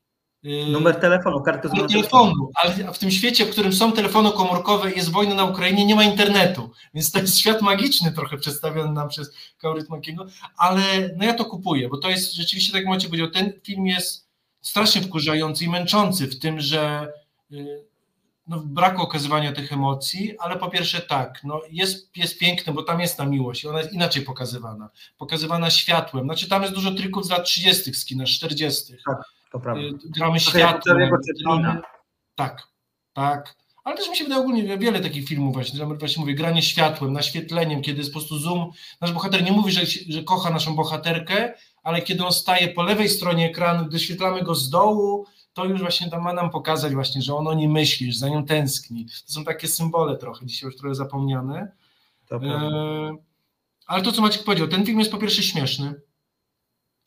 [0.46, 4.32] y, Numer telefonu, kartę z numer telefonu, ale w tym świecie, w którym są telefony
[4.32, 8.94] komórkowe jest wojna na Ukrainie, nie ma internetu, więc to jest świat magiczny trochę przedstawiony
[8.94, 10.26] nam przez Kauryt Makiego,
[10.58, 13.88] ale no ja to kupuję, bo to jest rzeczywiście, tak jak Maciej powiedział, ten film
[13.88, 14.28] jest
[14.62, 17.08] strasznie wkurzający i męczący w tym, że
[17.52, 17.91] y,
[18.48, 23.00] no, braku okazywania tych emocji, ale po pierwsze tak, no jest, jest piękny, bo tam
[23.00, 27.26] jest ta miłość i ona jest inaczej pokazywana, pokazywana światłem, znaczy tam jest dużo trików
[27.26, 27.94] z lat 30.
[27.94, 28.94] z kina, 40.
[29.06, 29.18] Tak,
[29.52, 29.82] to prawda.
[29.82, 30.98] Y, Gramy jak światłem,
[31.44, 31.82] gramy,
[32.36, 32.68] tak,
[33.14, 36.62] tak, ale też mi się wydaje ogólnie wiele takich filmów właśnie, że właśnie mówię, granie
[36.62, 38.72] światłem, naświetleniem, kiedy jest po prostu zoom,
[39.02, 43.10] nasz bohater nie mówi, że, że kocha naszą bohaterkę, ale kiedy on staje po lewej
[43.10, 47.22] stronie ekranu, gdy świetlamy go z dołu, to już właśnie tam ma nam pokazać właśnie,
[47.22, 49.06] że on o niej myśli, że za nią tęskni.
[49.06, 51.72] To są takie symbole trochę, dzisiaj już trochę zapomniane.
[52.28, 52.36] To.
[52.36, 53.18] E,
[53.86, 55.94] ale to, co Maciek powiedział, ten film jest po pierwsze śmieszny,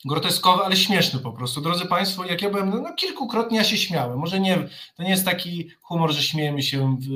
[0.05, 1.61] groteskowy, ale śmieszny po prostu.
[1.61, 4.19] Drodzy Państwo, jak ja byłem, no kilkukrotnie ja się śmiałem.
[4.19, 7.09] Może nie, to nie jest taki humor, że śmiejemy się w,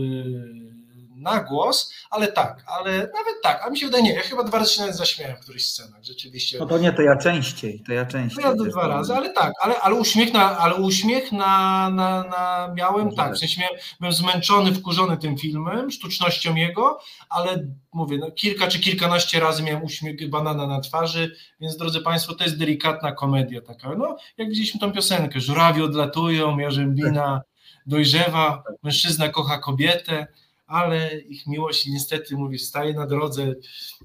[1.18, 4.58] na głos, ale tak, ale nawet tak, a mi się wydaje, nie, ja chyba dwa
[4.58, 6.58] razy się nawet zaśmiałem w którychś scenach, rzeczywiście.
[6.58, 8.44] No to nie, to ja częściej, to ja częściej.
[8.44, 12.74] No ja dwa razy, ale tak, ale, ale uśmiech, na, ale uśmiech na, na, na
[12.74, 17.00] miałem, tak, w sensie miałem, byłem zmęczony, wkurzony tym filmem, sztucznością jego,
[17.30, 22.34] ale mówię, no, kilka czy kilkanaście razy miałem uśmiech banana na twarzy, więc drodzy Państwo,
[22.34, 27.42] to jest delikatna komedia taka, no jak widzieliśmy tą piosenkę, żurawie odlatują, jarzębina
[27.86, 30.26] dojrzewa, mężczyzna kocha kobietę,
[30.68, 33.54] ale ich miłość niestety, mówi, staje na drodze,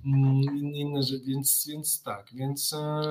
[0.06, 0.42] mm,
[0.74, 2.74] inne, że- więc, więc tak, więc...
[2.74, 3.02] E...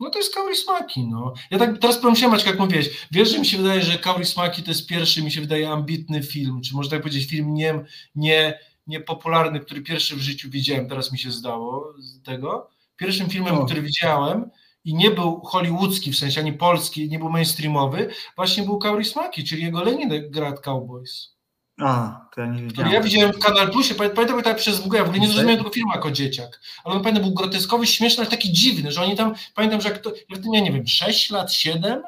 [0.00, 1.32] No to jest Kaurismäki, no.
[1.50, 4.70] Ja tak teraz pomyślałem, Maćka, jak mówiłeś, wiesz, że mi się wydaje, że Kaurismäki to
[4.70, 7.84] jest pierwszy, mi się wydaje, ambitny film, czy można tak powiedzieć, film nie,
[8.14, 12.70] nie, niepopularny, który pierwszy w życiu widziałem, teraz mi się zdało z tego.
[12.96, 13.64] Pierwszym filmem, O.
[13.64, 14.50] który widziałem
[14.84, 19.62] i nie był hollywoodzki, w sensie ani polski, nie był mainstreamowy, właśnie był Kaurismäki, czyli
[19.62, 21.35] jego Leningrad Cowboys.
[21.80, 22.92] A, to ja nie wiedziałem.
[22.92, 25.26] ja widziałem w Kanal Plusie, pamię- pamiętam jak tak przez mgłę, ja w ogóle nie
[25.28, 29.02] zrozumiałem tego filmu jako dzieciak, ale on pamiętam był groteskowy, śmieszny, ale taki dziwny, że
[29.02, 32.02] oni tam, pamiętam, że jak to, ja wtedy miałem, nie wiem, 6 lat, 7,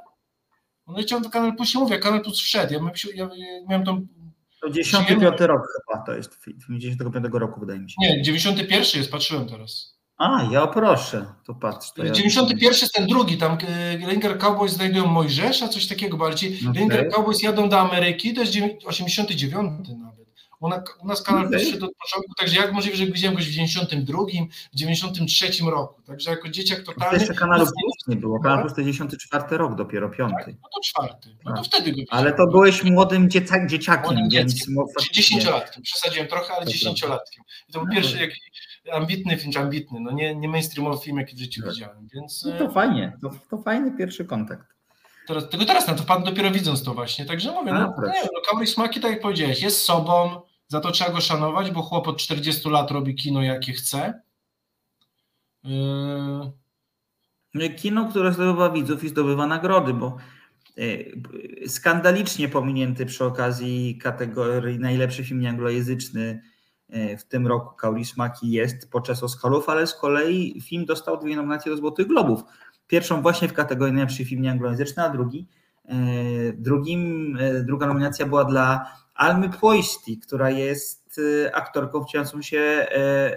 [0.86, 2.80] on leciał w Kanal Plusie, mówię, Kanal Plus wszedł, ja,
[3.14, 3.28] ja, ja
[3.68, 4.06] miałem tą,
[4.60, 7.96] To 95 rok chyba to jest film 95 roku, wydaje mi się.
[8.00, 9.97] nie, 91 jest, patrzyłem teraz.
[10.18, 11.92] A, ja proszę, to patrz.
[11.92, 12.12] To ja...
[12.12, 16.80] 91 jest ten drugi, tam e, Ranger Cowboys znajdują Mojżesza, coś takiego, ci Okej.
[16.80, 20.27] Ranger Cowboys jadą do Ameryki, to jest dziewię- 89 nawet.
[20.60, 21.60] U nas, u nas kanał okay.
[21.60, 24.18] szedł od początku, także jak możliwe, że widziałem go w 92,
[24.72, 27.18] w 93 roku, także jako dzieciak To totalny.
[27.18, 28.40] jeszcze Kanalu Plus nie było.
[28.40, 30.56] Kanal Plus to 94 rok dopiero, piąty.
[30.62, 31.66] No to czwarty, no to Tak.
[31.66, 35.82] wtedy go Ale to byłeś młodym dzieca, dzieciakiem, Młodym więc dzieckiem, mo- Czy faktycznie- dziesięciolatkiem,
[35.82, 37.44] przesadziłem trochę, ale dziesięciolatkiem.
[37.68, 38.30] I to był No pierwszy to- jak,
[38.92, 41.70] ambitny film, czy ambitny, no nie, nie mainstreamowy film, jaki w życiu Tak.
[41.70, 42.44] widziałem, więc...
[42.44, 44.66] No e, to fajnie, to, to fajny pierwszy kontakt.
[45.26, 47.24] Teraz, tylko teraz na to wpadł dopiero widząc to właśnie.
[47.26, 51.10] Także mówię, no, nie, no Kauris Maki, tak jak powiedziałeś, jest sobą, za to trzeba
[51.10, 54.22] go szanować, bo chłop od 40 lat robi kino jakie chce.
[55.64, 56.52] Yy,
[57.54, 60.16] No Kino, które zdobywa widzów i zdobywa nagrody, bo
[60.76, 66.42] e, skandalicznie pominięty przy okazji kategorii najlepszy film nieanglojęzyczny
[66.88, 71.72] e, w tym roku Kaurismaki jest podczas Oscarów, ale z kolei film dostał dwie nominacje
[71.72, 72.40] do Złotych Globów.
[72.86, 75.46] Pierwszą właśnie w kategorii najlepszy film nieanglojęzyczny, a drugi,
[76.56, 82.86] drugim, e, druga nominacja była dla Almy Płoisti, która jest e, aktorką wcielającą się e,
[82.90, 83.36] e,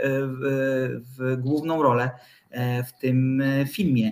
[1.17, 2.11] w, główną rolę
[2.49, 4.11] e, w tym e, filmie.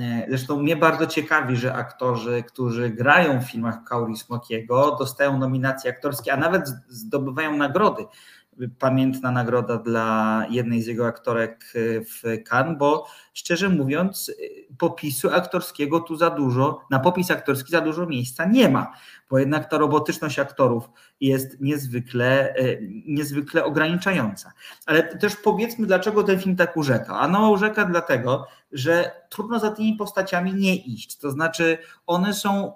[0.00, 5.90] E, Zresztą mnie bardzo ciekawi, że aktorzy, którzy grają w filmach Kauri Smokiego, dostają nominacje
[5.90, 8.04] aktorskie, a nawet zdobywają nagrody.
[8.78, 14.34] Pamiętna nagroda dla jednej z jego aktorek e, w Cannes, bo szczerze mówiąc, e,
[14.78, 18.92] popisu aktorskiego tu za dużo, na popis aktorski za dużo miejsca nie ma,
[19.30, 20.90] bo jednak ta robotyczność aktorów
[21.20, 22.76] jest niezwykle, e,
[23.06, 24.52] niezwykle ograniczająca.
[24.86, 27.18] Ale też powiedzmy, dlaczego ten film tak urzeka.
[27.18, 31.18] Ano urzeka dlatego, że trudno za tymi postaciami nie iść.
[31.18, 32.72] To znaczy, one są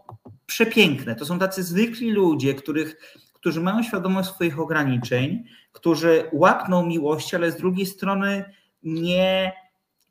[0.47, 1.15] przepiękne.
[1.15, 2.97] To są tacy zwykli ludzie, których,
[3.33, 5.45] którzy mają świadomość swoich ograniczeń,
[5.79, 8.45] którzy łakną miłości, ale z drugiej strony
[8.83, 9.53] nie,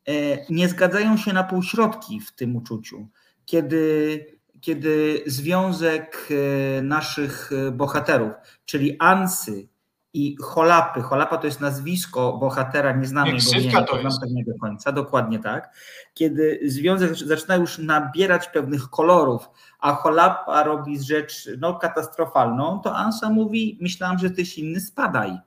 [0.08, 0.14] e,
[0.50, 3.08] nie zgadzają się na półśrodki w tym uczuciu.
[3.46, 4.26] Kiedy,
[4.62, 8.32] kiedy związek e, naszych e, bohaterów,
[8.66, 9.68] czyli Ansy
[10.14, 14.60] i Holapy, Holapa to jest nazwisko bohatera, nie znamy Nie, jego imienia, to znam do
[14.62, 15.76] końca, dokładnie tak.
[16.14, 19.50] Kiedy związek zaczyna już nabierać pewnych kolorów,
[19.80, 25.47] a Holapa robi rzecz no, katastrofalną, to Ansa mówi, myślałam, że ty silny, spadaj.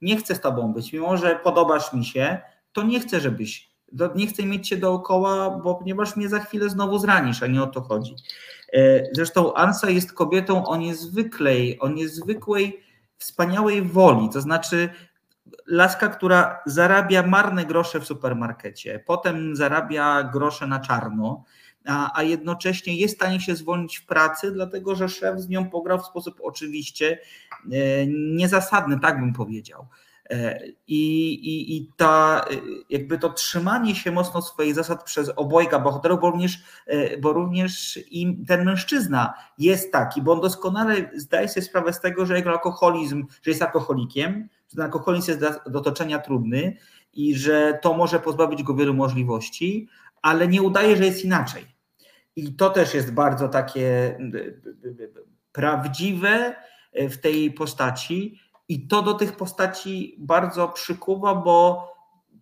[0.00, 2.38] Nie chcę z tobą być, mimo że podobasz mi się,
[2.72, 3.70] to nie chcę, żebyś,
[4.14, 7.66] nie chcę mieć cię dookoła, bo ponieważ mnie za chwilę znowu zranisz, a nie o
[7.66, 8.14] to chodzi.
[8.72, 12.82] E, Zresztą Ansa jest kobietą o niezwykłej, o niezwykłej,
[13.18, 14.88] wspaniałej woli, to znaczy
[15.66, 21.44] laska, która zarabia marne grosze w supermarkecie, potem zarabia grosze na czarno,
[21.86, 25.70] a, a jednocześnie jest w stanie się zwolnić w pracy, dlatego że szef z nią
[25.70, 27.18] pograł w sposób oczywiście
[27.72, 29.86] e, niezasadny, tak bym powiedział.
[30.30, 32.54] E, I, i, I ta, e,
[32.90, 36.58] jakby to trzymanie się mocno swoich zasad przez obojga bohaterów, bo również,
[37.20, 42.26] bo również i ten mężczyzna jest taki, bo on doskonale zdaje sobie sprawę z tego,
[42.26, 46.76] że jego alkoholizm, że jest alkoholikiem, że ten alkoholizm jest do otoczenia trudny
[47.12, 49.88] i że to może pozbawić go wielu możliwości,
[50.22, 51.75] ale nie udaje, że jest inaczej.
[52.36, 54.18] I to też jest bardzo takie
[55.52, 56.54] prawdziwe
[57.00, 58.40] y, w tej postaci.
[58.68, 61.88] I to do tych postaci bardzo przykuwa, bo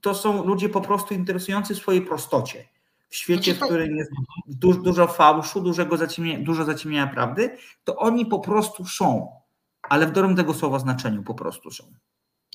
[0.01, 2.65] to są ludzie po prostu interesujący w swojej prostocie.
[3.09, 4.11] W świecie, w Znaczy to- którym jest
[4.47, 9.33] du- dużo fałszu, dużego zaciemnienia, dużo zaciemnienia prawdy, to oni po prostu są,
[9.83, 11.85] ale w dobrym tego słowa znaczeniu po prostu są.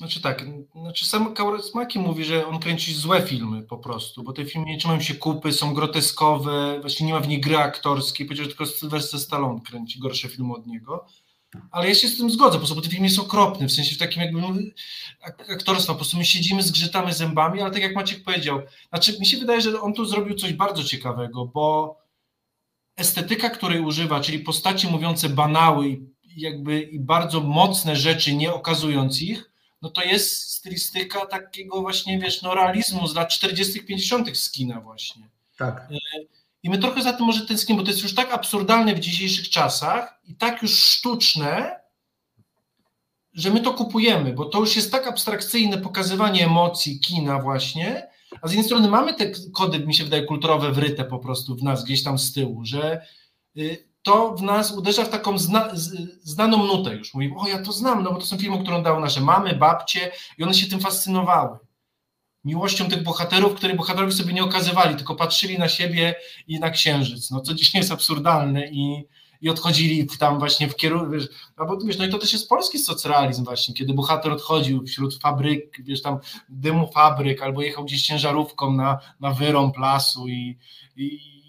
[0.00, 0.44] Znaczy tak,
[0.74, 4.78] znaczy sam Kaurismäki mówi, że on kręci złe filmy po prostu, bo te filmy nie
[4.78, 8.66] trzymają się kupy, są groteskowe, właśnie nie ma w nich gry aktorskiej, powiedział, że tylko
[8.66, 11.06] Sylvester Stallone kręci gorsze filmy od niego.
[11.70, 13.94] Ale ja się z tym zgodzę, po prostu bo ten film jest okropny, w sensie
[13.94, 14.48] w takim jakby no,
[15.22, 19.26] ak- aktorstwa, po prostu my siedzimy, zgrzytamy zębami, ale tak jak Maciek powiedział, znaczy mi
[19.26, 21.96] się wydaje, że on tu zrobił coś bardzo ciekawego, bo
[22.96, 26.00] estetyka, której używa, czyli postacie mówiące banały i
[26.36, 29.49] jakby i bardzo mocne rzeczy, nie okazując ich,
[29.82, 34.80] no to jest stylistyka takiego właśnie, wiesz, no realizmu z lat 40 50 z kina
[34.80, 35.28] właśnie.
[35.56, 35.88] Tak.
[36.62, 39.48] I my trochę za tym może tęsknimy, bo to jest już tak absurdalne w dzisiejszych
[39.48, 41.80] czasach i tak już sztuczne,
[43.34, 48.08] że my to kupujemy, bo to już jest tak abstrakcyjne pokazywanie emocji kina właśnie,
[48.42, 51.62] a z jednej strony mamy te kody, mi się wydaje, kulturowe wryte po prostu w
[51.62, 53.06] nas gdzieś tam z tyłu, że
[53.56, 55.68] y, to w nas uderza w taką zna,
[56.22, 57.14] znaną nutę już.
[57.14, 60.12] Mówimy, o ja to znam, no bo to są filmy, które dały nasze mamy, babcie
[60.38, 61.58] i one się tym fascynowały.
[62.44, 66.14] Miłością tych bohaterów, które bohaterowie sobie nie okazywali, tylko patrzyli na siebie
[66.46, 69.06] i na księżyc, no co dzisiaj jest absurdalne i,
[69.40, 72.78] i odchodzili tam właśnie w kierunku, wiesz, albo wiesz, no i to też jest polski
[72.78, 78.72] socrealizm właśnie, kiedy bohater odchodził wśród fabryk, wiesz, tam dymu fabryk, albo jechał gdzieś ciężarówką
[78.72, 80.58] na, na wyrąb lasu i,
[80.96, 81.39] i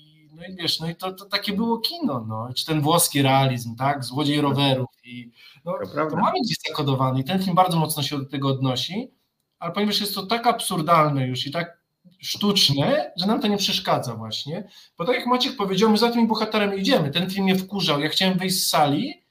[0.42, 3.76] no i wiesz, no i to, to takie było kino, no, czy ten włoski realizm,
[3.76, 5.32] tak, złodziej rowerów i
[5.66, 9.12] no, to, to mamy gdzieś zakodowany i ten film bardzo mocno się do tego odnosi,
[9.60, 11.82] ale ponieważ jest to tak absurdalne już i tak
[12.20, 16.28] sztuczne, że nam to nie przeszkadza właśnie, bo tak jak Maciek powiedział, my za tymi
[16.28, 19.24] bohaterami idziemy, ten film mnie wkurzał, ja chciałem wyjść z sali,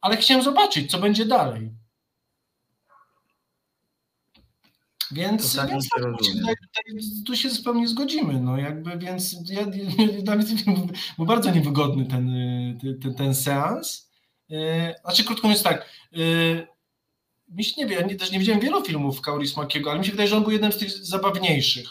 [0.00, 1.70] ale chciałem zobaczyć, co będzie dalej.
[5.10, 6.54] Więc, tak więc tak, tutaj,
[7.26, 8.40] tu się zupełnie zgodzimy.
[8.40, 10.44] No jakby, więc ja, mnie
[11.16, 12.30] był bardzo niewygodny ten,
[13.02, 14.10] ten, ten seans.
[15.04, 15.86] Znaczy, krótko mówiąc tak,
[17.48, 20.28] mi się nie wie, ja też nie widziałem wielu filmów Kaurismakiego, ale mi się wydaje,
[20.28, 21.88] że on był jeden z tych zabawniejszych.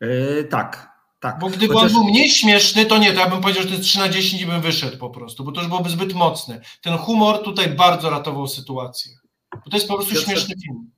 [0.00, 1.38] Yy, tak, tak.
[1.38, 1.90] Bo gdyby Chociaż...
[1.90, 4.08] on był mniej śmieszny, to nie, to ja bym powiedział, że to jest 3 na
[4.08, 6.60] 10 i bym wyszedł po prostu, bo to już byłoby zbyt mocne.
[6.82, 9.12] Ten humor tutaj bardzo ratował sytuację.
[9.64, 10.90] Bo to jest po prostu śmieszny film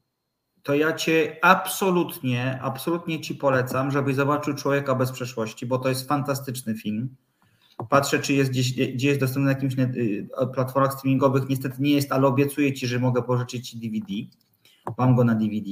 [0.65, 6.09] to ja cię absolutnie, absolutnie ci polecam, żebyś zobaczył Człowieka bez przeszłości, bo to jest
[6.09, 7.17] fantastyczny film.
[7.89, 11.49] Patrzę, czy jest gdzieś, gdzie jest dostępny na jakimś y, platformach streamingowych.
[11.49, 14.13] Niestety nie jest, ale obiecuję ci, że mogę pożyczyć ci DVD.
[14.99, 15.71] Mam go na DVD.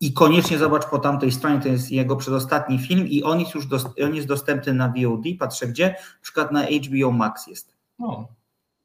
[0.00, 3.66] I koniecznie zobacz po tamtej stronie, to jest jego przedostatni film i on jest już
[4.04, 5.22] on jest dostępny na VOD.
[5.38, 7.76] Patrzę gdzie, na przykład na HBO Max jest.
[7.98, 8.37] No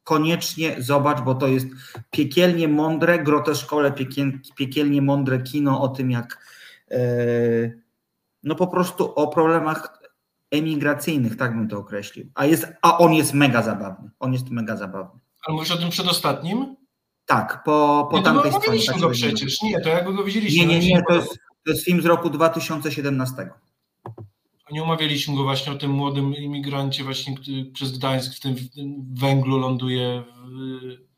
[0.04, 1.68] koniecznie zobacz, bo to jest
[2.12, 6.46] piekielnie mądre, groteszkole, piekiel, piekielnie mądre kino o tym, jak
[6.92, 6.98] e,
[8.44, 10.00] no po prostu o problemach
[10.52, 12.30] emigracyjnych, tak bym to określił.
[12.36, 14.10] A, jest, a on jest mega zabawny.
[14.20, 15.20] On jest mega zabawny.
[15.46, 16.76] Ale mówisz o tym przedostatnim?
[17.26, 18.80] Tak, po, po nie, tamtej stronie.
[18.80, 19.62] Nie, tak go przecież.
[19.62, 20.66] Nie, to jakby go widzieliśmy.
[20.66, 23.50] Nie, nie, nie, to jest, to jest film z roku 2017
[24.74, 28.70] nie umawialiśmy go właśnie o tym młodym imigrancie właśnie, który przez Gdańsk w tym, w
[28.70, 30.24] tym węglu ląduje.
[30.46, 31.14] W...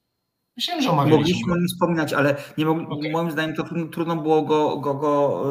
[0.58, 2.92] Myślałem, że omawialiśmy Mogliśmy o nim wspominać, ale nie mog...
[2.92, 3.12] okay.
[3.12, 5.44] moim zdaniem to trudno było go, go, go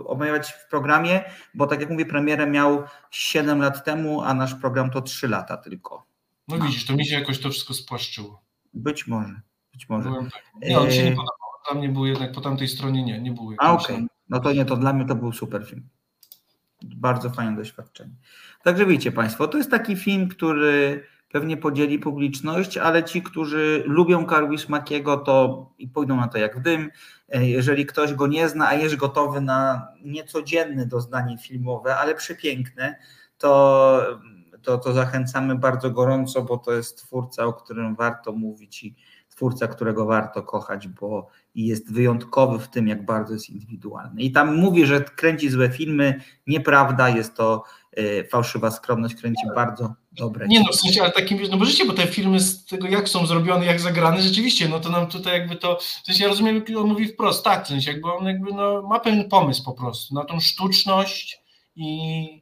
[0.00, 4.54] y, omawiać w programie, bo tak jak mówię, premierę miał 7 lat temu, a nasz
[4.54, 6.06] program to 3 lata tylko.
[6.48, 8.42] No widzisz, to mi się jakoś to wszystko spłaszczyło.
[8.74, 9.40] Być może,
[9.72, 10.10] być może.
[10.10, 10.42] Tak.
[10.62, 11.48] Nie, on się nie podobał.
[11.70, 13.52] Dla mnie był jednak po tamtej stronie nie, nie było.
[13.58, 14.06] A okej, okay.
[14.28, 15.88] no to nie, to dla mnie to był super film
[16.84, 18.14] bardzo fajne doświadczenie.
[18.62, 21.02] Także wiecie Państwo, to jest taki film, który
[21.32, 26.58] pewnie podzieli publiczność, ale ci, którzy lubią Karwisz Makiego, to i pójdą na to jak
[26.58, 26.90] w dym.
[27.28, 32.96] E, jeżeli ktoś go nie zna, a jest gotowy na niecodzienne doznanie filmowe, ale przepiękne,
[33.38, 34.02] to,
[34.62, 38.94] to, to zachęcamy bardzo gorąco, bo to jest twórca, o którym warto mówić i
[39.42, 44.22] twórca, którego warto kochać, bo jest wyjątkowy w tym, jak bardzo jest indywidualny.
[44.22, 47.64] I tam mówi, że kręci złe filmy, nieprawda, jest to
[47.98, 50.48] y, fałszywa skromność, kręci bardzo dobre.
[50.48, 53.08] Nie no, w sensie, ale takim, no bo życie, bo te filmy z tego, jak
[53.08, 56.64] są zrobione, jak zagrane, rzeczywiście, no to nam tutaj jakby to, w sensie ja rozumiem,
[56.76, 60.14] on mówi wprost, tak, w sensie jakby on jakby no, ma pewien pomysł po prostu
[60.14, 61.42] na tą sztuczność
[61.76, 62.41] i,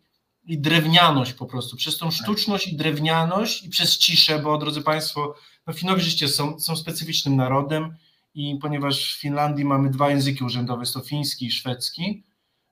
[0.50, 5.34] i drewnianość po prostu, przez tą sztuczność i drewnianość i przez ciszę, bo drodzy Państwo,
[5.66, 7.94] no Finowie rzeczywiście są, są specyficznym narodem
[8.34, 12.24] i ponieważ w Finlandii mamy dwa języki urzędowe, jest to fiński i szwedzki,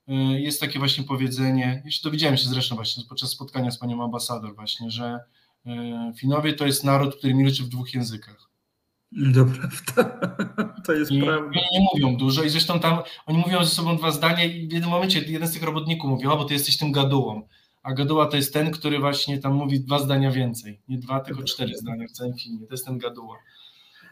[0.08, 4.54] y, jest takie właśnie powiedzenie, jeśli dowiedziałem się zresztą właśnie podczas spotkania z panią ambasador
[4.54, 5.20] właśnie, że
[5.66, 5.70] y,
[6.16, 8.48] Finowie to jest naród, który milczy w dwóch językach.
[9.34, 10.18] Prawda.
[10.86, 11.46] To jest I prawda.
[11.46, 14.72] Oni nie mówią dużo i zresztą tam oni mówią ze sobą dwa zdania i w
[14.72, 17.48] jednym momencie jeden z tych robotników mówi, o, bo ty jesteś tym gadułą
[17.89, 20.80] a Gaduła to jest ten, który właśnie tam mówi dwa zdania więcej.
[20.89, 22.66] Nie dwa, tylko cztery zdania w całym filmie.
[22.66, 23.36] To jest ten Gaduła.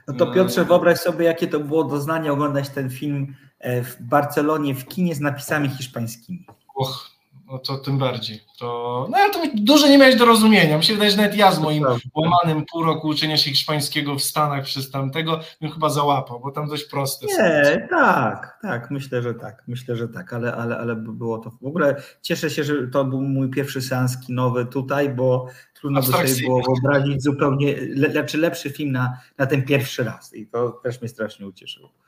[0.08, 4.74] No to Piotrze, wyobraź sobie, jakie to było doznanie oglądać ten film e, w Barcelonie
[4.74, 6.46] w kinie z napisami hiszpańskimi.
[6.74, 7.10] Och,
[7.46, 8.40] no to tym bardziej.
[8.58, 10.76] To, no ale to dużo nie miałeś do rozumienia.
[10.76, 11.84] Mi się wydaje, że nawet ja z moim
[12.14, 16.68] łamanym pół roku uczenia się hiszpańskiego w Stanach przez tamtego bym chyba załapał, bo tam
[16.68, 17.26] dość proste.
[17.26, 21.66] Nie, tak, tak, myślę, że tak, myślę, że tak, ale, ale, ale było to w
[21.66, 26.46] ogóle, cieszę się, że to był mój pierwszy seans kinowy tutaj, bo trudno by sobie
[26.46, 31.00] było wyobrazić zupełnie, le, lepszy, lepszy film na, na ten pierwszy raz i to też
[31.00, 32.05] mnie strasznie ucieszyło.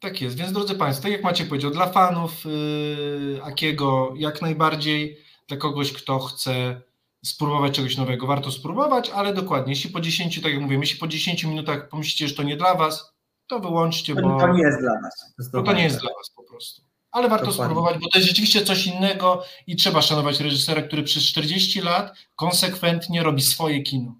[0.00, 5.18] Tak jest, więc drodzy Państwo, tak jak Macie powiedział, dla fanów yy, Akiego jak najbardziej,
[5.48, 6.80] dla kogoś, kto chce
[7.24, 11.08] spróbować czegoś nowego, warto spróbować, ale dokładnie, jeśli po 10, tak jak mówiłem, jeśli po
[11.08, 13.12] 10 minutach pomyślicie, że to nie dla Was,
[13.46, 15.34] to wyłączcie, To, bo to nie jest dla nas.
[15.52, 16.82] no to nie jest dla Was po prostu.
[17.10, 17.64] Ale warto Dokładnie.
[17.64, 22.16] spróbować, bo to jest rzeczywiście coś innego i trzeba szanować reżysera, który przez 40 lat
[22.36, 24.14] konsekwentnie robi swoje kino.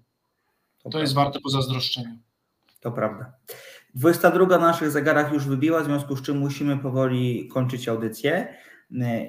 [0.91, 2.15] To jest warte pozazdroszczenia.
[2.81, 3.33] To prawda.
[3.95, 8.47] 22 na naszych zegarach już wybiła, w związku z czym musimy powoli kończyć audycję.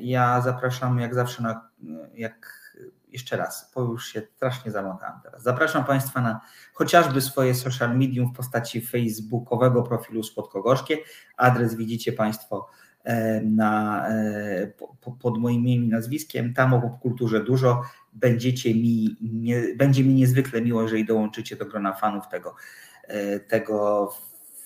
[0.01, 1.71] Ja zapraszam jak zawsze na,
[2.15, 2.63] jak
[3.09, 5.43] jeszcze raz, bo już się strasznie zamotałem teraz.
[5.43, 6.41] Zapraszam Państwa na
[6.73, 10.99] chociażby swoje social medium w postaci facebookowego profilu Spotko Gorzkie.
[11.37, 12.69] Adres widzicie Państwo
[13.05, 16.55] e, na, e, po- po- pod moim imieniem i nazwiskiem.
[16.55, 17.83] Tam o popkulturze dużo.
[18.13, 22.55] Będziecie mi, nie, będzie mi niezwykle miło, jeżeli dołączycie do grona fanów tego,
[23.03, 24.09] e, tego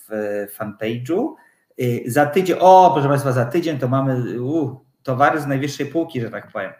[0.09, 1.33] w fanpage'u.
[1.81, 6.21] Y, Za tydzień, o proszę Państwa, za tydzień to mamy u, towary z najwyższej półki,
[6.21, 6.71] że tak powiem.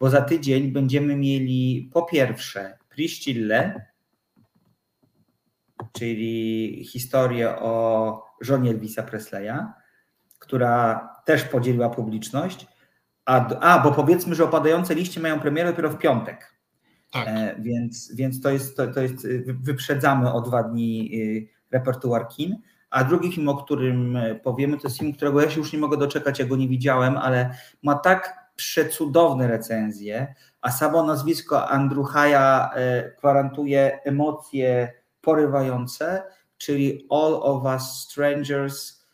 [0.00, 3.86] Bo za tydzień będziemy mieli po pierwsze Priscille,
[5.92, 9.58] czyli historię o żonie Elvisa Presleya,
[10.38, 12.66] która też podzieliła publiczność.
[13.24, 16.54] A, a bo powiedzmy, że opadające liście mają premierę dopiero w piątek.
[17.12, 17.28] Tak.
[17.28, 21.48] E, więc, więc to jest, to, to jest, y, wy- wyprzedzamy o dwa dni y,
[21.74, 22.62] repertuar kin.
[22.90, 25.78] A drugi film, o którym e, powiemy, to jest film, którego ja się już nie
[25.78, 32.70] mogę doczekać, ja go nie widziałem, ale ma tak przecudowne recenzje, a samo nazwisko Andruchaja
[32.74, 36.22] e, gwarantuje emocje porywające,
[36.58, 39.04] czyli All of Us Strangers,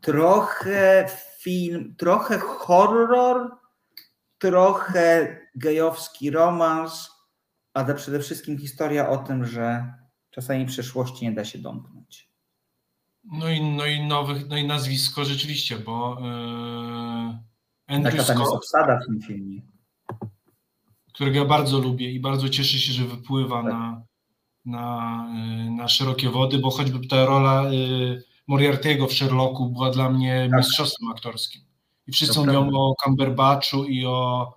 [0.00, 3.50] trochę film, trochę horror,
[4.38, 7.10] trochę gejowski romans,
[7.74, 9.94] ale przede wszystkim historia o tym, że
[10.38, 12.28] czasami przeszłości nie da się domknąć.
[13.24, 18.48] No i, no i nowych, no i nazwisko rzeczywiście, bo yy, Andrew Jaka tam jest
[18.50, 19.60] Scott, obsada w tym filmie.
[21.12, 23.72] którego ja bardzo lubię i bardzo cieszę się, że wypływa Tak.
[23.72, 24.02] na,
[24.64, 25.26] na,
[25.64, 30.48] yy, na szerokie wody, bo choćby ta rola yy, Moriarty'ego w Sherlocku była dla mnie
[30.56, 31.62] mistrzostwem aktorskim.
[32.06, 32.78] I wszyscy To mówią prawda.
[32.78, 34.52] o Cumberbatchu i o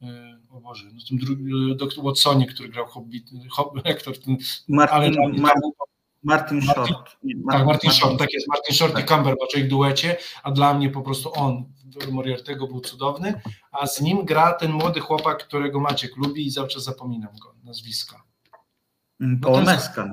[0.00, 3.30] yy, o Boże, no tym drugim, doktor Watsonie, który grał Hobbit,
[3.94, 4.36] aktor ten,
[4.68, 5.54] Martin, ale Mar-
[6.22, 6.92] Martin Short.
[7.50, 8.48] tak, Martin Short, tak jest.
[8.48, 11.64] Martin Short i Cumberbatch o ich duecie, a dla mnie po prostu on,
[12.10, 13.40] Moriarty'ego był cudowny,
[13.72, 17.54] a z nim gra ten młody chłopak, którego Maciek lubi i cały czas zapominam go,
[17.64, 18.22] nazwiska.
[19.20, 20.10] Mm, No Paul Mescal.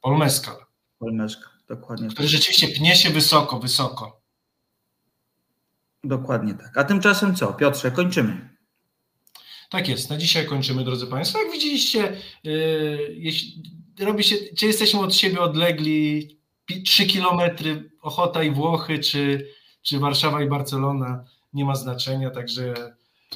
[0.00, 0.56] Paul Mescal,
[0.98, 2.32] Paul Mescal, dokładnie który tak.
[2.36, 4.20] rzeczywiście pnie się wysoko, wysoko.
[6.04, 6.78] Dokładnie tak.
[6.78, 7.52] A tymczasem co?
[7.52, 8.53] Piotrze, kończymy.
[9.70, 11.38] Tak jest, na dzisiaj kończymy, drodzy Państwo.
[11.38, 13.62] Jak widzieliście, yy, jeśli
[14.00, 16.28] robi się, czy jesteśmy od siebie odlegli
[16.84, 19.48] 3 kilometry, Ochota i Włochy, czy,
[19.82, 22.74] czy Warszawa i Barcelona, nie ma znaczenia, także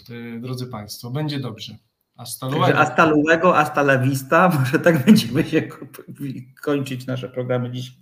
[0.09, 1.79] yy, drodzy Państwo, będzie dobrze.
[2.18, 2.78] Hasta Także luego.
[2.78, 4.48] hasta luego, hasta la vista.
[4.48, 5.86] Może tak będziemy się ko-
[6.62, 7.92] kończyć nasze programy dziś.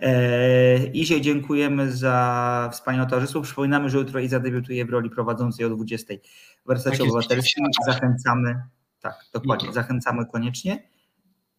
[0.00, 3.40] E, Izie dziękujemy za wspaniałe towarzystwo.
[3.40, 6.14] Przypominamy, że jutro Iza debiutuje w roli prowadzącej o 20
[6.64, 7.64] w wersji Tak obywatelskim.
[7.86, 8.62] Zachęcamy.
[9.00, 9.72] Tak, dokładnie.
[9.72, 10.88] Zachęcamy koniecznie.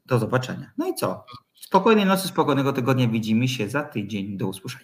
[0.06, 0.72] Do zobaczenia.
[0.78, 1.26] No i co?
[1.56, 3.08] Spokojnej nocy, spokojnego tygodnia.
[3.08, 4.38] Widzimy się za tydzień.
[4.38, 4.84] Do usłyszenia.